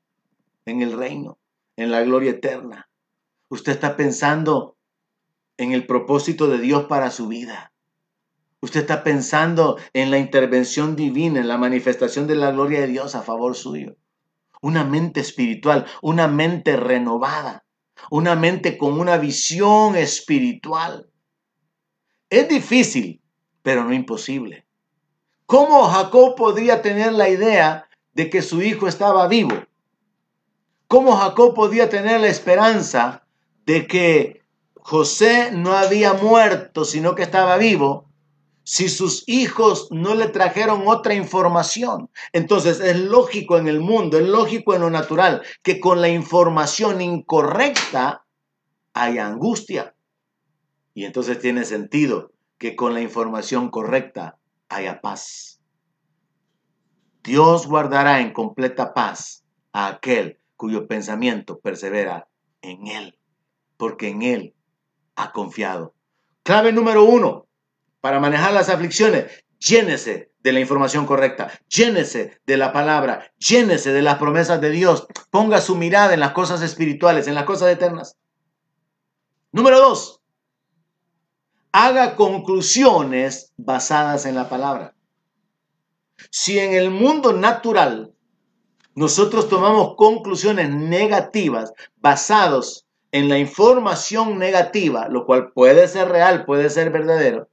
[0.66, 1.38] en el reino,
[1.76, 2.90] en la gloria eterna.
[3.48, 4.75] Usted está pensando
[5.58, 7.72] en el propósito de Dios para su vida.
[8.60, 13.14] Usted está pensando en la intervención divina, en la manifestación de la gloria de Dios
[13.14, 13.96] a favor suyo.
[14.62, 17.64] Una mente espiritual, una mente renovada,
[18.10, 21.10] una mente con una visión espiritual.
[22.30, 23.20] Es difícil,
[23.62, 24.66] pero no imposible.
[25.46, 29.54] ¿Cómo Jacob podría tener la idea de que su hijo estaba vivo?
[30.88, 33.26] ¿Cómo Jacob podía tener la esperanza
[33.64, 34.45] de que
[34.86, 38.08] José no había muerto, sino que estaba vivo,
[38.62, 42.08] si sus hijos no le trajeron otra información.
[42.32, 47.00] Entonces es lógico en el mundo, es lógico en lo natural, que con la información
[47.00, 48.24] incorrecta
[48.94, 49.96] hay angustia.
[50.94, 55.58] Y entonces tiene sentido que con la información correcta haya paz.
[57.24, 62.28] Dios guardará en completa paz a aquel cuyo pensamiento persevera
[62.62, 63.18] en Él,
[63.76, 64.55] porque en Él
[65.16, 65.94] ha confiado.
[66.42, 67.46] Clave número uno,
[68.00, 74.02] para manejar las aflicciones, llénese de la información correcta, llénese de la palabra, llénese de
[74.02, 78.16] las promesas de Dios, ponga su mirada en las cosas espirituales, en las cosas eternas.
[79.50, 80.20] Número dos,
[81.72, 84.94] haga conclusiones basadas en la palabra.
[86.30, 88.14] Si en el mundo natural
[88.94, 92.85] nosotros tomamos conclusiones negativas basados
[93.16, 97.48] en la información negativa, lo cual puede ser real, puede ser verdadero,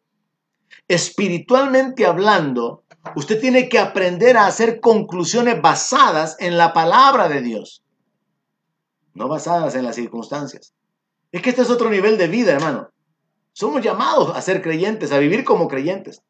[0.89, 2.83] espiritualmente hablando,
[3.15, 7.81] usted tiene que aprender a hacer conclusiones basadas en la palabra de Dios,
[9.13, 10.73] no basadas en las circunstancias.
[11.31, 12.89] Es que este es otro nivel de vida, hermano.
[13.53, 16.23] Somos llamados a ser creyentes, a vivir como creyentes.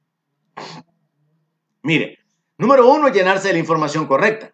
[1.82, 2.20] Mire,
[2.60, 4.54] número uno, llenarse de la información correcta,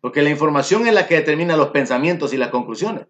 [0.00, 3.08] porque la información es la que determina los pensamientos y las conclusiones.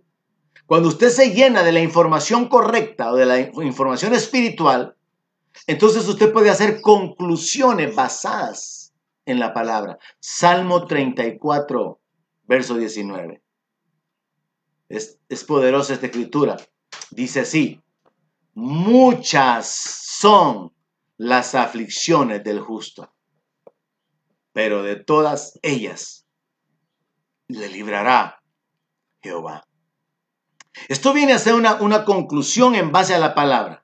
[0.66, 4.96] Cuando usted se llena de la información correcta o de la información espiritual,
[5.66, 8.92] entonces usted puede hacer conclusiones basadas
[9.24, 9.98] en la palabra.
[10.18, 12.00] Salmo 34,
[12.44, 13.42] verso 19.
[14.88, 16.56] Es, es poderosa esta escritura.
[17.10, 17.80] Dice así,
[18.54, 20.72] muchas son
[21.16, 23.12] las aflicciones del justo,
[24.52, 26.26] pero de todas ellas
[27.48, 28.42] le librará
[29.22, 29.65] Jehová.
[30.88, 33.82] Esto viene a ser una, una conclusión en base a la palabra.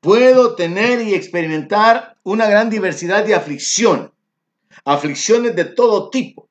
[0.00, 4.12] Puedo tener y experimentar una gran diversidad de aflicción,
[4.84, 6.48] aflicciones de todo tipo,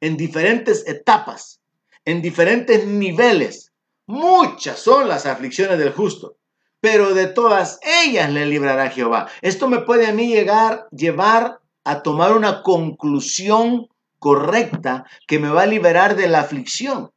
[0.00, 1.60] en diferentes etapas,
[2.04, 3.72] en diferentes niveles.
[4.06, 6.36] Muchas son las aflicciones del justo,
[6.80, 9.28] pero de todas ellas le librará Jehová.
[9.40, 13.88] Esto me puede a mí llegar, llevar a tomar una conclusión
[14.18, 17.10] correcta que me va a liberar de la aflicción.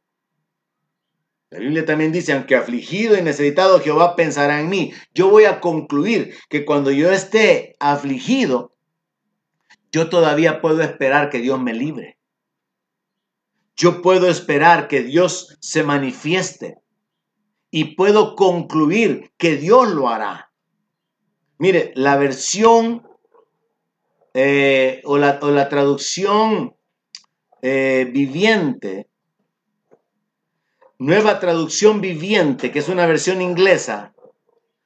[1.50, 4.92] La Biblia también dice, aunque afligido y necesitado Jehová pensará en mí.
[5.14, 8.74] Yo voy a concluir que cuando yo esté afligido,
[9.92, 12.18] yo todavía puedo esperar que Dios me libre.
[13.76, 16.78] Yo puedo esperar que Dios se manifieste.
[17.68, 20.50] y puedo concluir que Dios lo hará.
[21.58, 23.06] Mire, la versión
[24.32, 26.76] eh, o, la, traducción
[27.62, 29.08] eh, viviente,
[30.98, 34.14] nueva traducción viviente, que es una versión inglesa,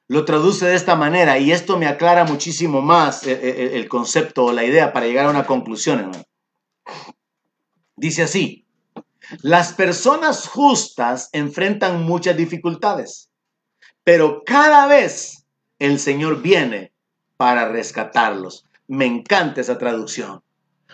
[0.07, 4.51] lo traduce de esta manera y esto me aclara muchísimo más eh, el, concepto o
[4.51, 6.11] la idea para llegar a una conclusión.
[7.95, 8.65] Dice así,
[9.41, 13.29] las personas justas enfrentan muchas dificultades,
[14.03, 15.45] pero cada vez
[15.79, 16.91] el Señor viene
[17.37, 18.65] para rescatarlos.
[18.87, 20.43] Me encanta esa traducción.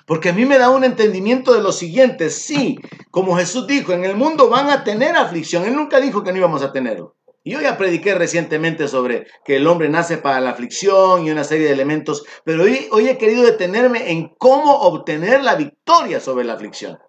[0.08, 2.30] Porque a mí me da un entendimiento de lo siguiente.
[2.30, 2.80] Sí,
[3.12, 5.66] como Jesús dijo, en el mundo van a tener aflicción.
[5.66, 7.18] Él nunca dijo que no íbamos a tenerlo.
[7.43, 11.43] Y yo ya prediqué recientemente sobre que el hombre nace para la aflicción y una
[11.43, 16.53] serie de elementos, pero hoy, he querido detenerme en cómo obtener la victoria sobre la
[16.53, 16.99] aflicción.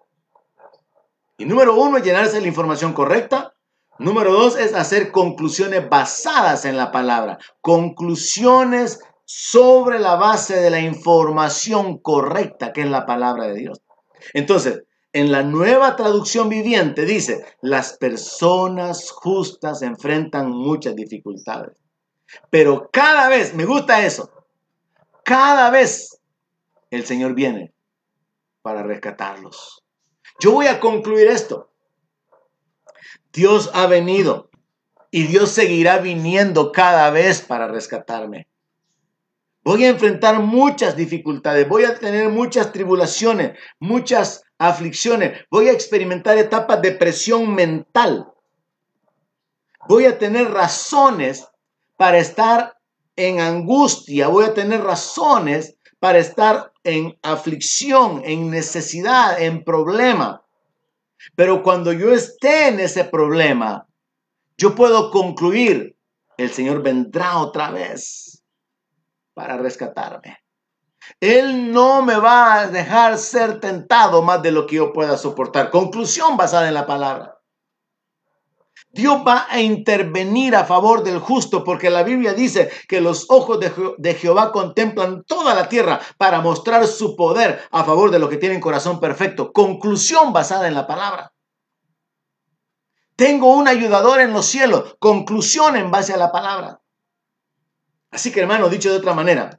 [1.37, 3.53] Y número uno es llenarse la información correcta.
[3.97, 7.37] Número dos es hacer conclusiones basadas en la palabra.
[7.61, 8.99] Conclusiones
[9.31, 13.79] sobre la base de la información correcta que es la palabra de Dios.
[14.33, 21.77] Entonces, en la nueva traducción viviente dice, las personas justas enfrentan muchas dificultades.
[22.49, 24.31] Pero cada vez, me gusta eso,
[25.23, 26.19] cada vez
[26.89, 27.71] el Señor viene
[28.63, 29.83] para rescatarlos.
[30.39, 31.69] Yo voy a concluir esto.
[33.31, 34.49] Dios ha venido
[35.11, 38.49] y Dios seguirá viniendo cada vez para rescatarme.
[39.63, 46.37] Voy a enfrentar muchas dificultades, voy a tener muchas tribulaciones, muchas aflicciones, voy a experimentar
[46.37, 48.31] etapas de presión mental.
[49.87, 51.47] Voy a tener razones
[51.97, 52.77] para estar
[53.17, 60.41] en angustia, voy a tener razones para estar en aflicción, en necesidad, en problema.
[61.35, 63.85] Pero cuando yo esté en ese problema,
[64.57, 65.97] yo puedo concluir,
[66.37, 68.28] el Señor vendrá otra vez
[69.39, 70.37] para rescatarme.
[71.21, 75.69] Él no me va a dejar ser tentado más de lo que yo pueda soportar.
[75.69, 77.37] Conclusión basada en la palabra.
[78.91, 83.61] Dios va a intervenir a favor del justo porque la Biblia dice que los ojos
[83.97, 88.37] de, Jehová contemplan toda la tierra para mostrar su poder a favor de los que
[88.37, 89.53] tienen corazón perfecto.
[89.53, 91.31] Conclusión basada en la palabra.
[93.15, 94.97] Tengo un ayudador en los cielos.
[94.99, 96.81] Conclusión en base a la palabra.
[98.11, 99.57] Así que hermano, dicho de otra manera,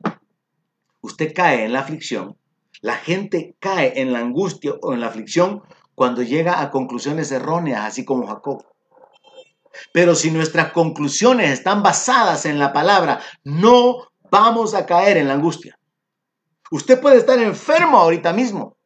[1.00, 2.36] usted cae en la aflicción.
[2.80, 5.62] La gente cae en la angustia o en la aflicción
[5.94, 8.64] cuando llega a conclusiones erróneas, así como Jacob.
[9.92, 15.34] Pero si nuestras conclusiones están basadas en la palabra, no vamos a caer en la
[15.34, 15.78] angustia.
[16.70, 18.76] Usted puede estar enfermo ahorita mismo,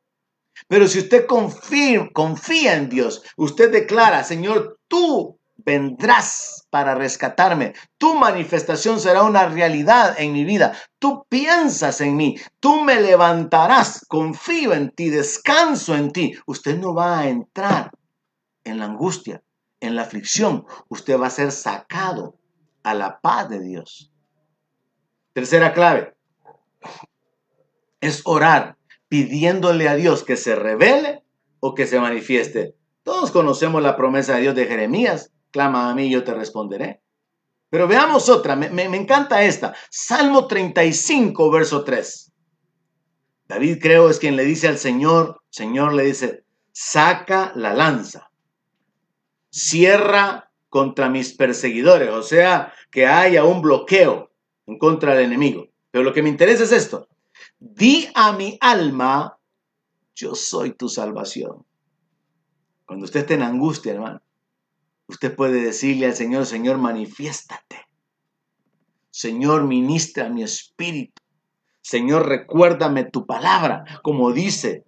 [0.69, 7.75] pero si usted confía, confía en Dios, usted declara, Señor, tú vendrás para rescatarme.
[7.99, 10.77] Tu manifestación será una realidad en mi vida.
[10.99, 12.37] Tú piensas en mí.
[12.61, 14.05] Tú me levantarás.
[14.09, 15.11] Confío en ti.
[15.11, 16.35] Descanso en ti.
[16.47, 17.91] Usted no va a entrar
[18.65, 19.43] en la angustia
[19.87, 22.39] en la aflicción, usted va a ser sacado
[22.83, 24.11] a la paz de Dios.
[25.33, 26.15] Tercera clave
[28.01, 28.77] es orar
[29.09, 31.23] pidiéndole a Dios que se revele
[31.61, 32.75] o que se manifieste.
[33.03, 35.33] Todos conocemos la promesa de Dios de Jeremías.
[35.55, 37.01] Clama a mí yo te responderé.
[37.71, 39.73] Pero veamos otra, me, me, encanta esta.
[39.89, 42.33] Salmo 35, verso 3.
[43.47, 48.33] David creo es quien le dice al Señor, Señor le dice, saca la lanza
[49.55, 54.33] cierra contra mis perseguidores, o sea, que haya un bloqueo
[54.67, 55.69] en contra del enemigo.
[55.93, 57.09] Pero lo que me interesa es esto.
[57.61, 59.39] Di a mi alma,
[60.17, 61.65] yo soy tu salvación.
[62.85, 64.24] Cuando usted esté en angustia, hermano,
[65.07, 67.87] usted puede decirle al Señor, Señor, manifiéstate.
[69.11, 71.23] Señor, ministra mi espíritu.
[71.83, 74.85] Señor, recuérdame tu palabra, como dice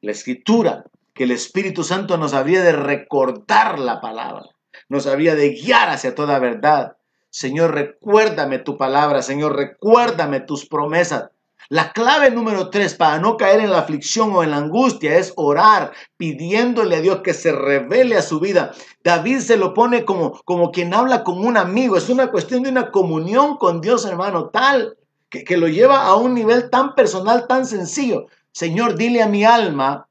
[0.00, 0.84] la escritura
[1.14, 4.46] que el Espíritu Santo nos habría de recordar la palabra,
[4.88, 6.96] nos habría de guiar hacia toda verdad.
[7.30, 11.30] Señor, recuérdame tu palabra, Señor, recuérdame tus promesas.
[11.68, 15.32] La clave número tres para no caer en la aflicción o en la angustia es
[15.36, 18.72] orar, pidiéndole a Dios que se revele a su vida.
[19.02, 21.96] David se lo pone como, como quien habla con un amigo.
[21.96, 24.96] Es una cuestión de una comunión con Dios, hermano, tal
[25.30, 28.26] que, que lo lleva a un nivel tan personal, tan sencillo.
[28.52, 30.08] Señor, dile a mi alma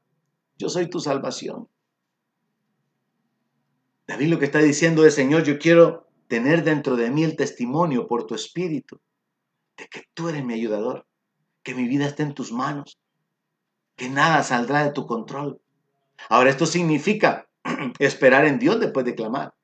[0.56, 1.68] yo soy tu salvación.
[4.06, 8.06] David lo que está diciendo es, Señor, yo quiero tener dentro de mí el testimonio
[8.06, 9.00] por tu espíritu
[9.76, 11.06] de que tú eres mi ayudador,
[11.64, 13.00] que mi vida está en tus manos,
[13.96, 15.60] que nada saldrá de tu control.
[16.28, 17.48] Ahora esto significa
[17.98, 19.54] esperar en Dios después de clamar.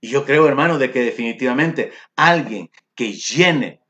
[0.00, 3.80] Y yo creo, hermano, de que definitivamente alguien que llene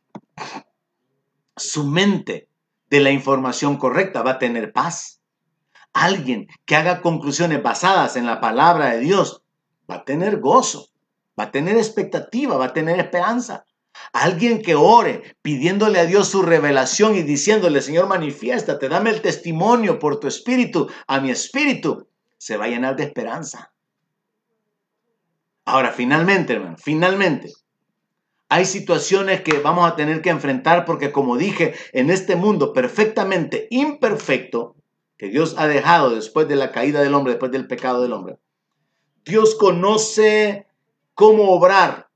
[1.56, 2.48] su mente
[2.90, 5.20] de la información correcta va a tener paz.
[5.92, 9.42] Alguien que haga conclusiones basadas en la palabra de Dios
[9.90, 10.88] va a tener gozo,
[11.38, 13.64] va a tener expectativa, va a tener esperanza.
[14.12, 19.98] Alguien que ore pidiéndole a Dios su revelación y diciéndole, Señor, manifiéstate, dame el testimonio
[19.98, 23.72] por tu espíritu, a mi espíritu, se va a llenar de esperanza.
[25.64, 27.52] Ahora, finalmente, hermano, finalmente,
[28.48, 33.68] hay situaciones que vamos a tener que enfrentar porque, como dije, en este mundo perfectamente
[33.70, 34.76] imperfecto
[35.18, 38.38] que Dios ha dejado después de la caída del hombre, después del pecado del hombre,
[39.24, 40.66] Dios conoce
[41.12, 42.07] cómo obrar.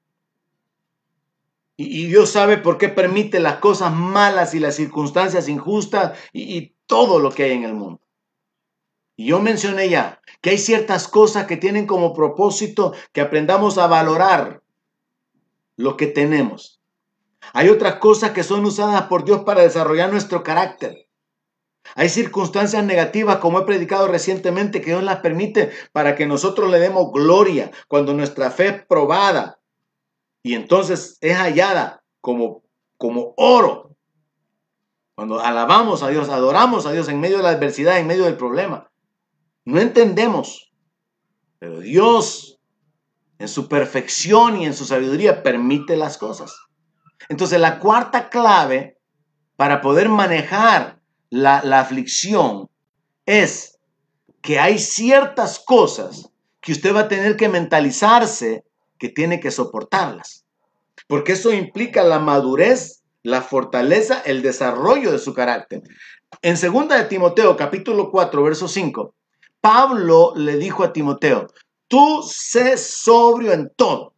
[1.77, 6.77] Y, Dios sabe por qué permite las cosas malas y las circunstancias injustas y, y
[6.87, 8.01] todo lo que hay en el mundo.
[9.17, 13.87] Y yo mencioné ya que hay ciertas cosas que tienen como propósito que aprendamos a
[13.87, 14.63] valorar
[15.77, 16.81] lo que tenemos.
[17.53, 21.09] Hay otras cosas que son usadas por Dios para desarrollar nuestro carácter.
[21.95, 26.79] Hay circunstancias negativas, como he predicado recientemente, que Dios las permite para que nosotros le
[26.79, 29.59] demos gloria cuando nuestra fe es probada
[30.43, 32.63] y entonces es hallada como,
[32.97, 33.97] como oro.
[35.15, 38.37] Cuando alabamos a Dios, adoramos a Dios en medio de la adversidad, en medio del
[38.37, 38.91] problema.
[39.65, 40.73] No entendemos,
[41.59, 42.59] pero Dios
[43.39, 46.55] en su perfección y en su sabiduría permite las cosas.
[47.29, 48.99] Entonces la cuarta clave
[49.57, 52.69] para poder manejar la, aflicción
[53.27, 53.79] es
[54.41, 56.31] que hay ciertas cosas
[56.61, 58.65] que usted va a tener que mentalizarse
[59.03, 60.45] que tiene que soportarlas.
[61.09, 65.83] Porque eso implica la madurez, la fortaleza, el desarrollo de su carácter.
[66.41, 69.13] En 2 de Timoteo capítulo 4, verso 5,
[69.61, 71.49] Pablo le dijo a Timoteo,
[71.89, 74.15] tú sé sobrio en todo,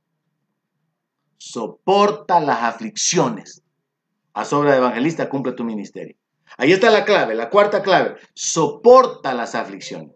[1.39, 3.63] soporta las aflicciones.
[4.35, 6.15] A sobra de evangelista cumple tu ministerio.
[6.59, 10.11] Ahí está la clave, la cuarta clave, soporta las aflicciones.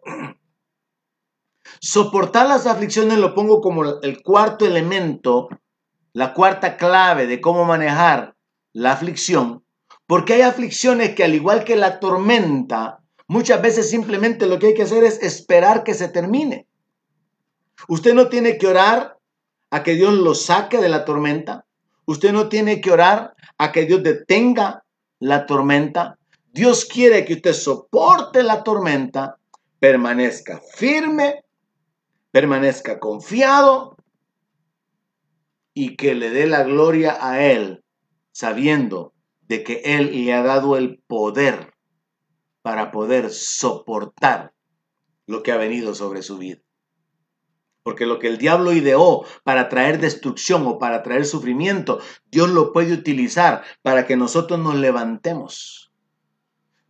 [1.81, 5.49] Soportar las aflicciones lo pongo como el cuarto elemento,
[6.13, 8.35] la cuarta clave de cómo manejar
[8.73, 9.65] la aflicción,
[10.07, 12.99] porque hay aflicciones que al igual que la tormenta,
[13.31, 16.67] Muchas veces simplemente lo que hay que hacer es esperar que se termine.
[17.87, 19.19] Usted no tiene que orar
[19.71, 21.67] a que Dios lo saque de la tormenta.
[22.07, 24.83] Usted no tiene que orar a que Dios detenga
[25.21, 26.19] la tormenta.
[26.53, 29.37] Dios quiere que usted soporte la tormenta,
[29.79, 31.45] permanezca firme,
[32.31, 33.97] permanezca confiado
[35.75, 37.85] y que le dé la gloria a Él,
[38.33, 41.73] sabiendo de que Él le ha dado el poder
[42.63, 44.53] para poder soportar
[45.27, 46.61] lo que ha venido sobre su vida.
[47.83, 52.01] Porque lo que el diablo ideó para traer destrucción o para traer sufrimiento,
[52.31, 55.93] Dios lo puede utilizar para que nosotros nos levantemos.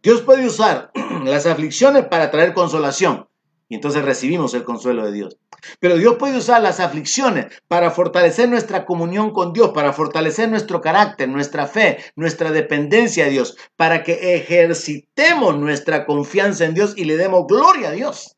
[0.03, 0.91] Dios puede usar
[1.25, 3.29] las aflicciones para traer consolación.
[3.69, 5.37] Y entonces recibimos el consuelo de Dios.
[5.79, 10.81] Pero Dios puede usar las aflicciones para fortalecer nuestra comunión con Dios, para fortalecer nuestro
[10.81, 17.05] carácter, nuestra fe, nuestra dependencia a Dios, para que ejercitemos nuestra confianza en Dios y
[17.05, 18.37] le demos gloria a Dios.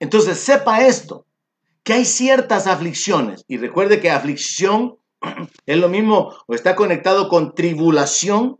[0.00, 1.24] Entonces sepa esto,
[1.82, 3.44] que hay ciertas aflicciones.
[3.48, 4.98] Y recuerde que aflicción
[5.66, 8.58] es lo mismo o está conectado con tribulación.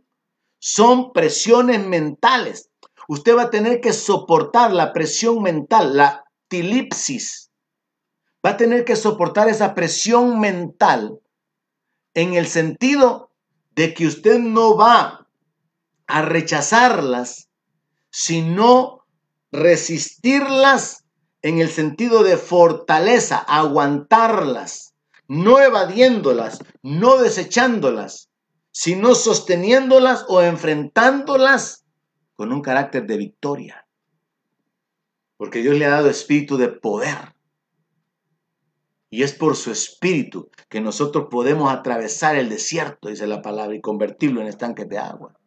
[0.57, 2.69] Son presiones mentales
[3.07, 7.51] Usted va a tener que soportar la presión mental, la tilipsis.
[8.45, 11.19] Va a tener que soportar esa presión mental
[12.13, 13.31] en el sentido
[13.75, 15.27] de que usted no va
[16.07, 17.49] a rechazarlas,
[18.11, 19.05] sino
[19.51, 21.03] resistirlas
[21.41, 24.93] en el sentido de fortaleza, aguantarlas,
[25.27, 28.29] no evadiéndolas, no desechándolas,
[28.71, 31.82] sino sosteniéndolas o enfrentándolas
[32.43, 33.87] con un carácter de victoria.
[35.37, 37.33] Porque Dios le ha dado espíritu de poder.
[39.09, 43.79] Y es por su espíritu que nosotros podemos atravesar el desierto, dice la palabra, y
[43.79, 45.39] convertirlo en estanques de agua.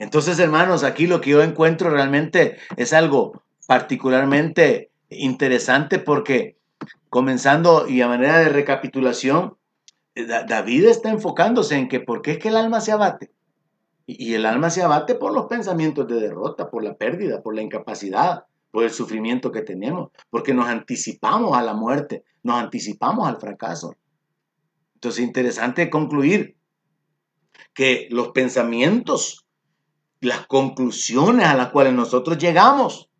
[0.00, 6.58] Entonces, hermanos, aquí lo que yo encuentro realmente es algo particularmente interesante porque
[7.08, 9.56] comenzando y a manera de recapitulación,
[10.16, 13.30] David está enfocándose en que por qué es que el alma se abate.
[14.10, 17.60] Y el alma se abate por los pensamientos de derrota, por la pérdida, por la
[17.60, 23.38] incapacidad, por el sufrimiento que tenemos, porque nos anticipamos a la muerte, nos anticipamos al
[23.38, 23.94] fracaso.
[24.94, 26.56] Entonces, interesante concluir
[27.74, 29.44] que los pensamientos,
[30.22, 33.10] las conclusiones a las cuales nosotros llegamos,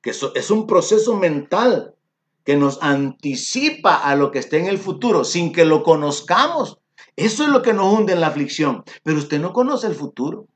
[0.00, 1.94] que es un proceso mental
[2.42, 6.78] que nos anticipa a lo que está en el futuro sin que lo conozcamos.
[7.16, 8.84] Eso es lo que nos hunde en la aflicción.
[9.02, 10.46] Pero usted no conoce el futuro.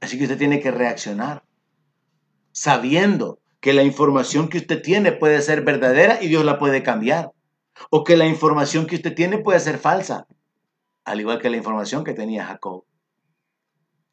[0.00, 1.44] Así que usted tiene que reaccionar
[2.58, 7.30] sabiendo que la información que usted tiene puede ser verdadera y Dios la puede cambiar.
[7.90, 10.26] O que la información que usted tiene puede ser falsa,
[11.04, 12.84] al igual que la información que tenía Jacob.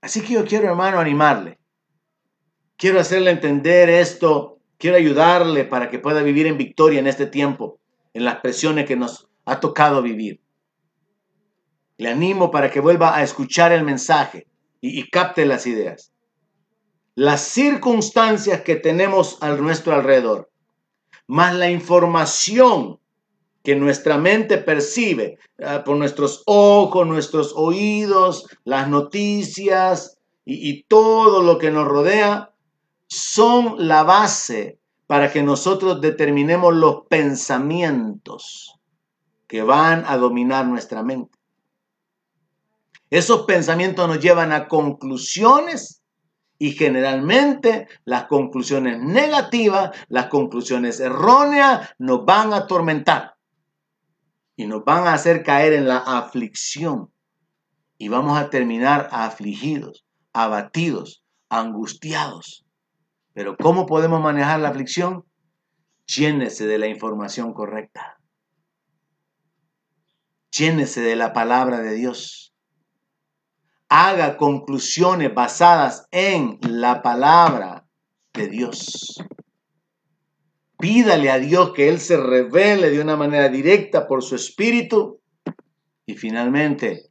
[0.01, 1.57] Así que yo quiero, hermano, animarle.
[2.77, 4.59] Quiero hacerle entender esto.
[4.77, 7.79] Quiero ayudarle para que pueda vivir en victoria en este tiempo,
[8.13, 10.44] en las presiones que nos ha tocado vivir.
[11.97, 14.47] Le animo para que vuelva a escuchar el mensaje
[14.81, 16.11] y, y capte las ideas
[17.15, 20.51] las circunstancias que tenemos a nuestro alrededor,
[21.27, 22.99] más la información
[23.63, 31.41] que nuestra mente percibe ah, por nuestros ojos, nuestros oídos, las noticias y, y todo
[31.41, 32.51] lo que nos rodea,
[33.07, 34.77] son la base
[35.07, 38.77] para que nosotros determinemos los pensamientos
[39.47, 41.34] que van a dominar nuestra mente.
[43.09, 46.01] Esos pensamientos nos llevan a conclusiones
[46.57, 53.35] y generalmente las conclusiones negativas, las conclusiones erróneas nos van a atormentar
[54.55, 57.11] y nos van a hacer caer en la aflicción.
[57.97, 62.65] Y vamos a terminar afligidos, abatidos, angustiados.
[63.33, 65.25] Pero ¿cómo podemos manejar la aflicción?
[66.07, 68.19] Llénese de la información correcta.
[70.51, 72.44] Llénese de la palabra de Dios
[73.97, 77.87] haga conclusiones basadas en la palabra
[78.33, 79.23] de Dios.
[80.77, 85.21] Pídale a Dios que Él se revele de una manera directa por su espíritu.
[86.05, 87.09] Y finalmente,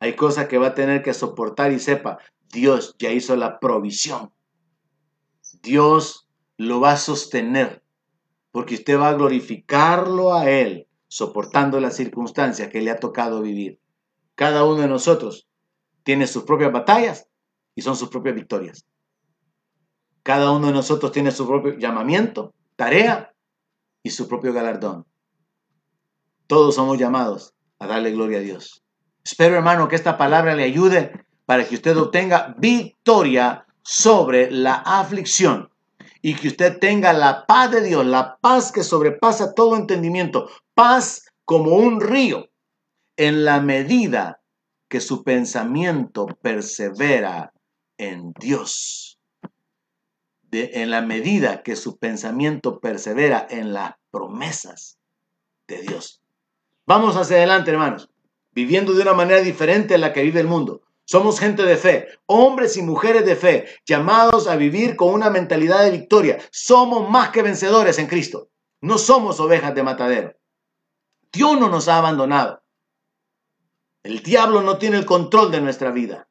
[0.00, 2.18] hay cosas que va a tener que soportar y sepa,
[2.52, 4.34] Dios ya hizo la provisión.
[5.62, 7.82] Dios lo va a sostener,
[8.50, 13.80] porque usted va a glorificarlo a Él, soportando las circunstancias que le ha tocado vivir.
[14.34, 15.48] Cada uno de nosotros
[16.02, 17.28] tiene sus propias batallas
[17.74, 18.84] y son sus propias victorias.
[20.22, 23.34] Cada uno de nosotros tiene su propio llamamiento, tarea
[24.02, 25.06] y su propio galardón.
[26.46, 28.84] Todos somos llamados a darle gloria a Dios.
[29.24, 35.70] Espero, hermano, que esta palabra le ayude para que usted obtenga victoria sobre la aflicción
[36.20, 41.26] y que usted tenga la paz de Dios, la paz que sobrepasa todo entendimiento, paz
[41.44, 42.48] como un río
[43.16, 44.41] en la medida
[44.92, 47.54] que su pensamiento persevera
[47.96, 49.18] en Dios.
[50.50, 54.98] en la medida que su pensamiento persevera en las promesas
[55.66, 56.20] de Dios.
[56.84, 58.10] Vamos hacia adelante, hermanos,
[58.50, 60.82] viviendo de una manera diferente a la que vive el mundo.
[61.06, 65.84] Somos gente de fe, hombres y mujeres de fe, llamados a vivir con una mentalidad
[65.84, 66.38] de victoria.
[66.50, 68.50] Somos más que vencedores en Cristo.
[68.82, 70.36] No somos ovejas de matadero.
[71.32, 72.61] Dios no nos ha abandonado.
[74.04, 76.28] El diablo no tiene el control de nuestra vida.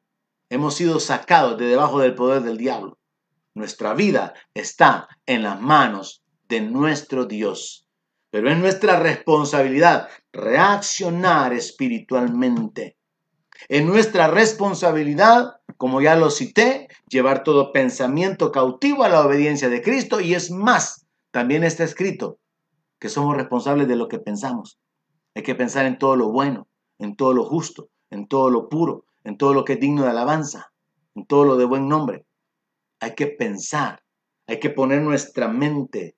[0.50, 2.98] Hemos sido sacados de debajo del poder del diablo.
[3.54, 7.86] Nuestra vida está en las manos de nuestro Dios.
[8.30, 12.98] Pero es nuestra responsabilidad reaccionar espiritualmente.
[13.68, 19.80] Es nuestra responsabilidad, como ya lo cité, llevar todo pensamiento cautivo a la obediencia de
[19.80, 20.20] Cristo.
[20.20, 22.38] Y es más, también está escrito
[22.98, 24.78] que somos responsables de lo que pensamos.
[25.34, 26.68] Hay que pensar en todo lo bueno,
[27.02, 30.10] en todo lo justo, en todo lo puro, en todo lo que es digno de
[30.10, 30.72] alabanza,
[31.14, 32.26] en todo lo de buen nombre.
[33.00, 34.02] Hay que pensar,
[34.46, 36.16] hay que poner nuestra mente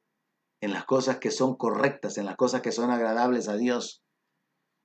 [0.61, 4.03] en las cosas que son correctas, en las cosas que son agradables a Dios.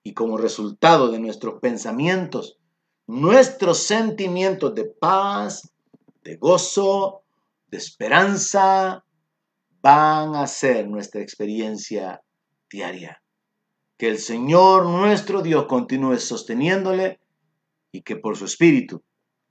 [0.01, 2.57] Y como resultado de nuestros pensamientos,
[3.05, 5.73] nuestros sentimientos de paz,
[6.23, 7.23] de gozo,
[7.67, 9.03] de esperanza,
[9.81, 12.21] van a ser nuestra experiencia
[12.69, 13.21] diaria.
[13.99, 17.19] Que el Señor nuestro Dios continúe sosteniéndole
[17.91, 19.03] y que por su espíritu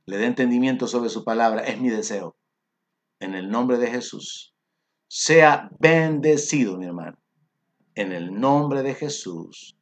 [0.07, 1.64] le dé entendimiento sobre su palabra.
[1.64, 2.34] Es mi deseo.
[3.20, 4.55] En el nombre de Jesús.
[5.07, 7.18] Sea bendecido, mi hermano.
[7.94, 9.76] En el nombre de Jesús.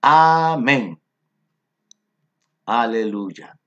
[0.00, 0.98] Amén.
[2.64, 3.58] Aleluya.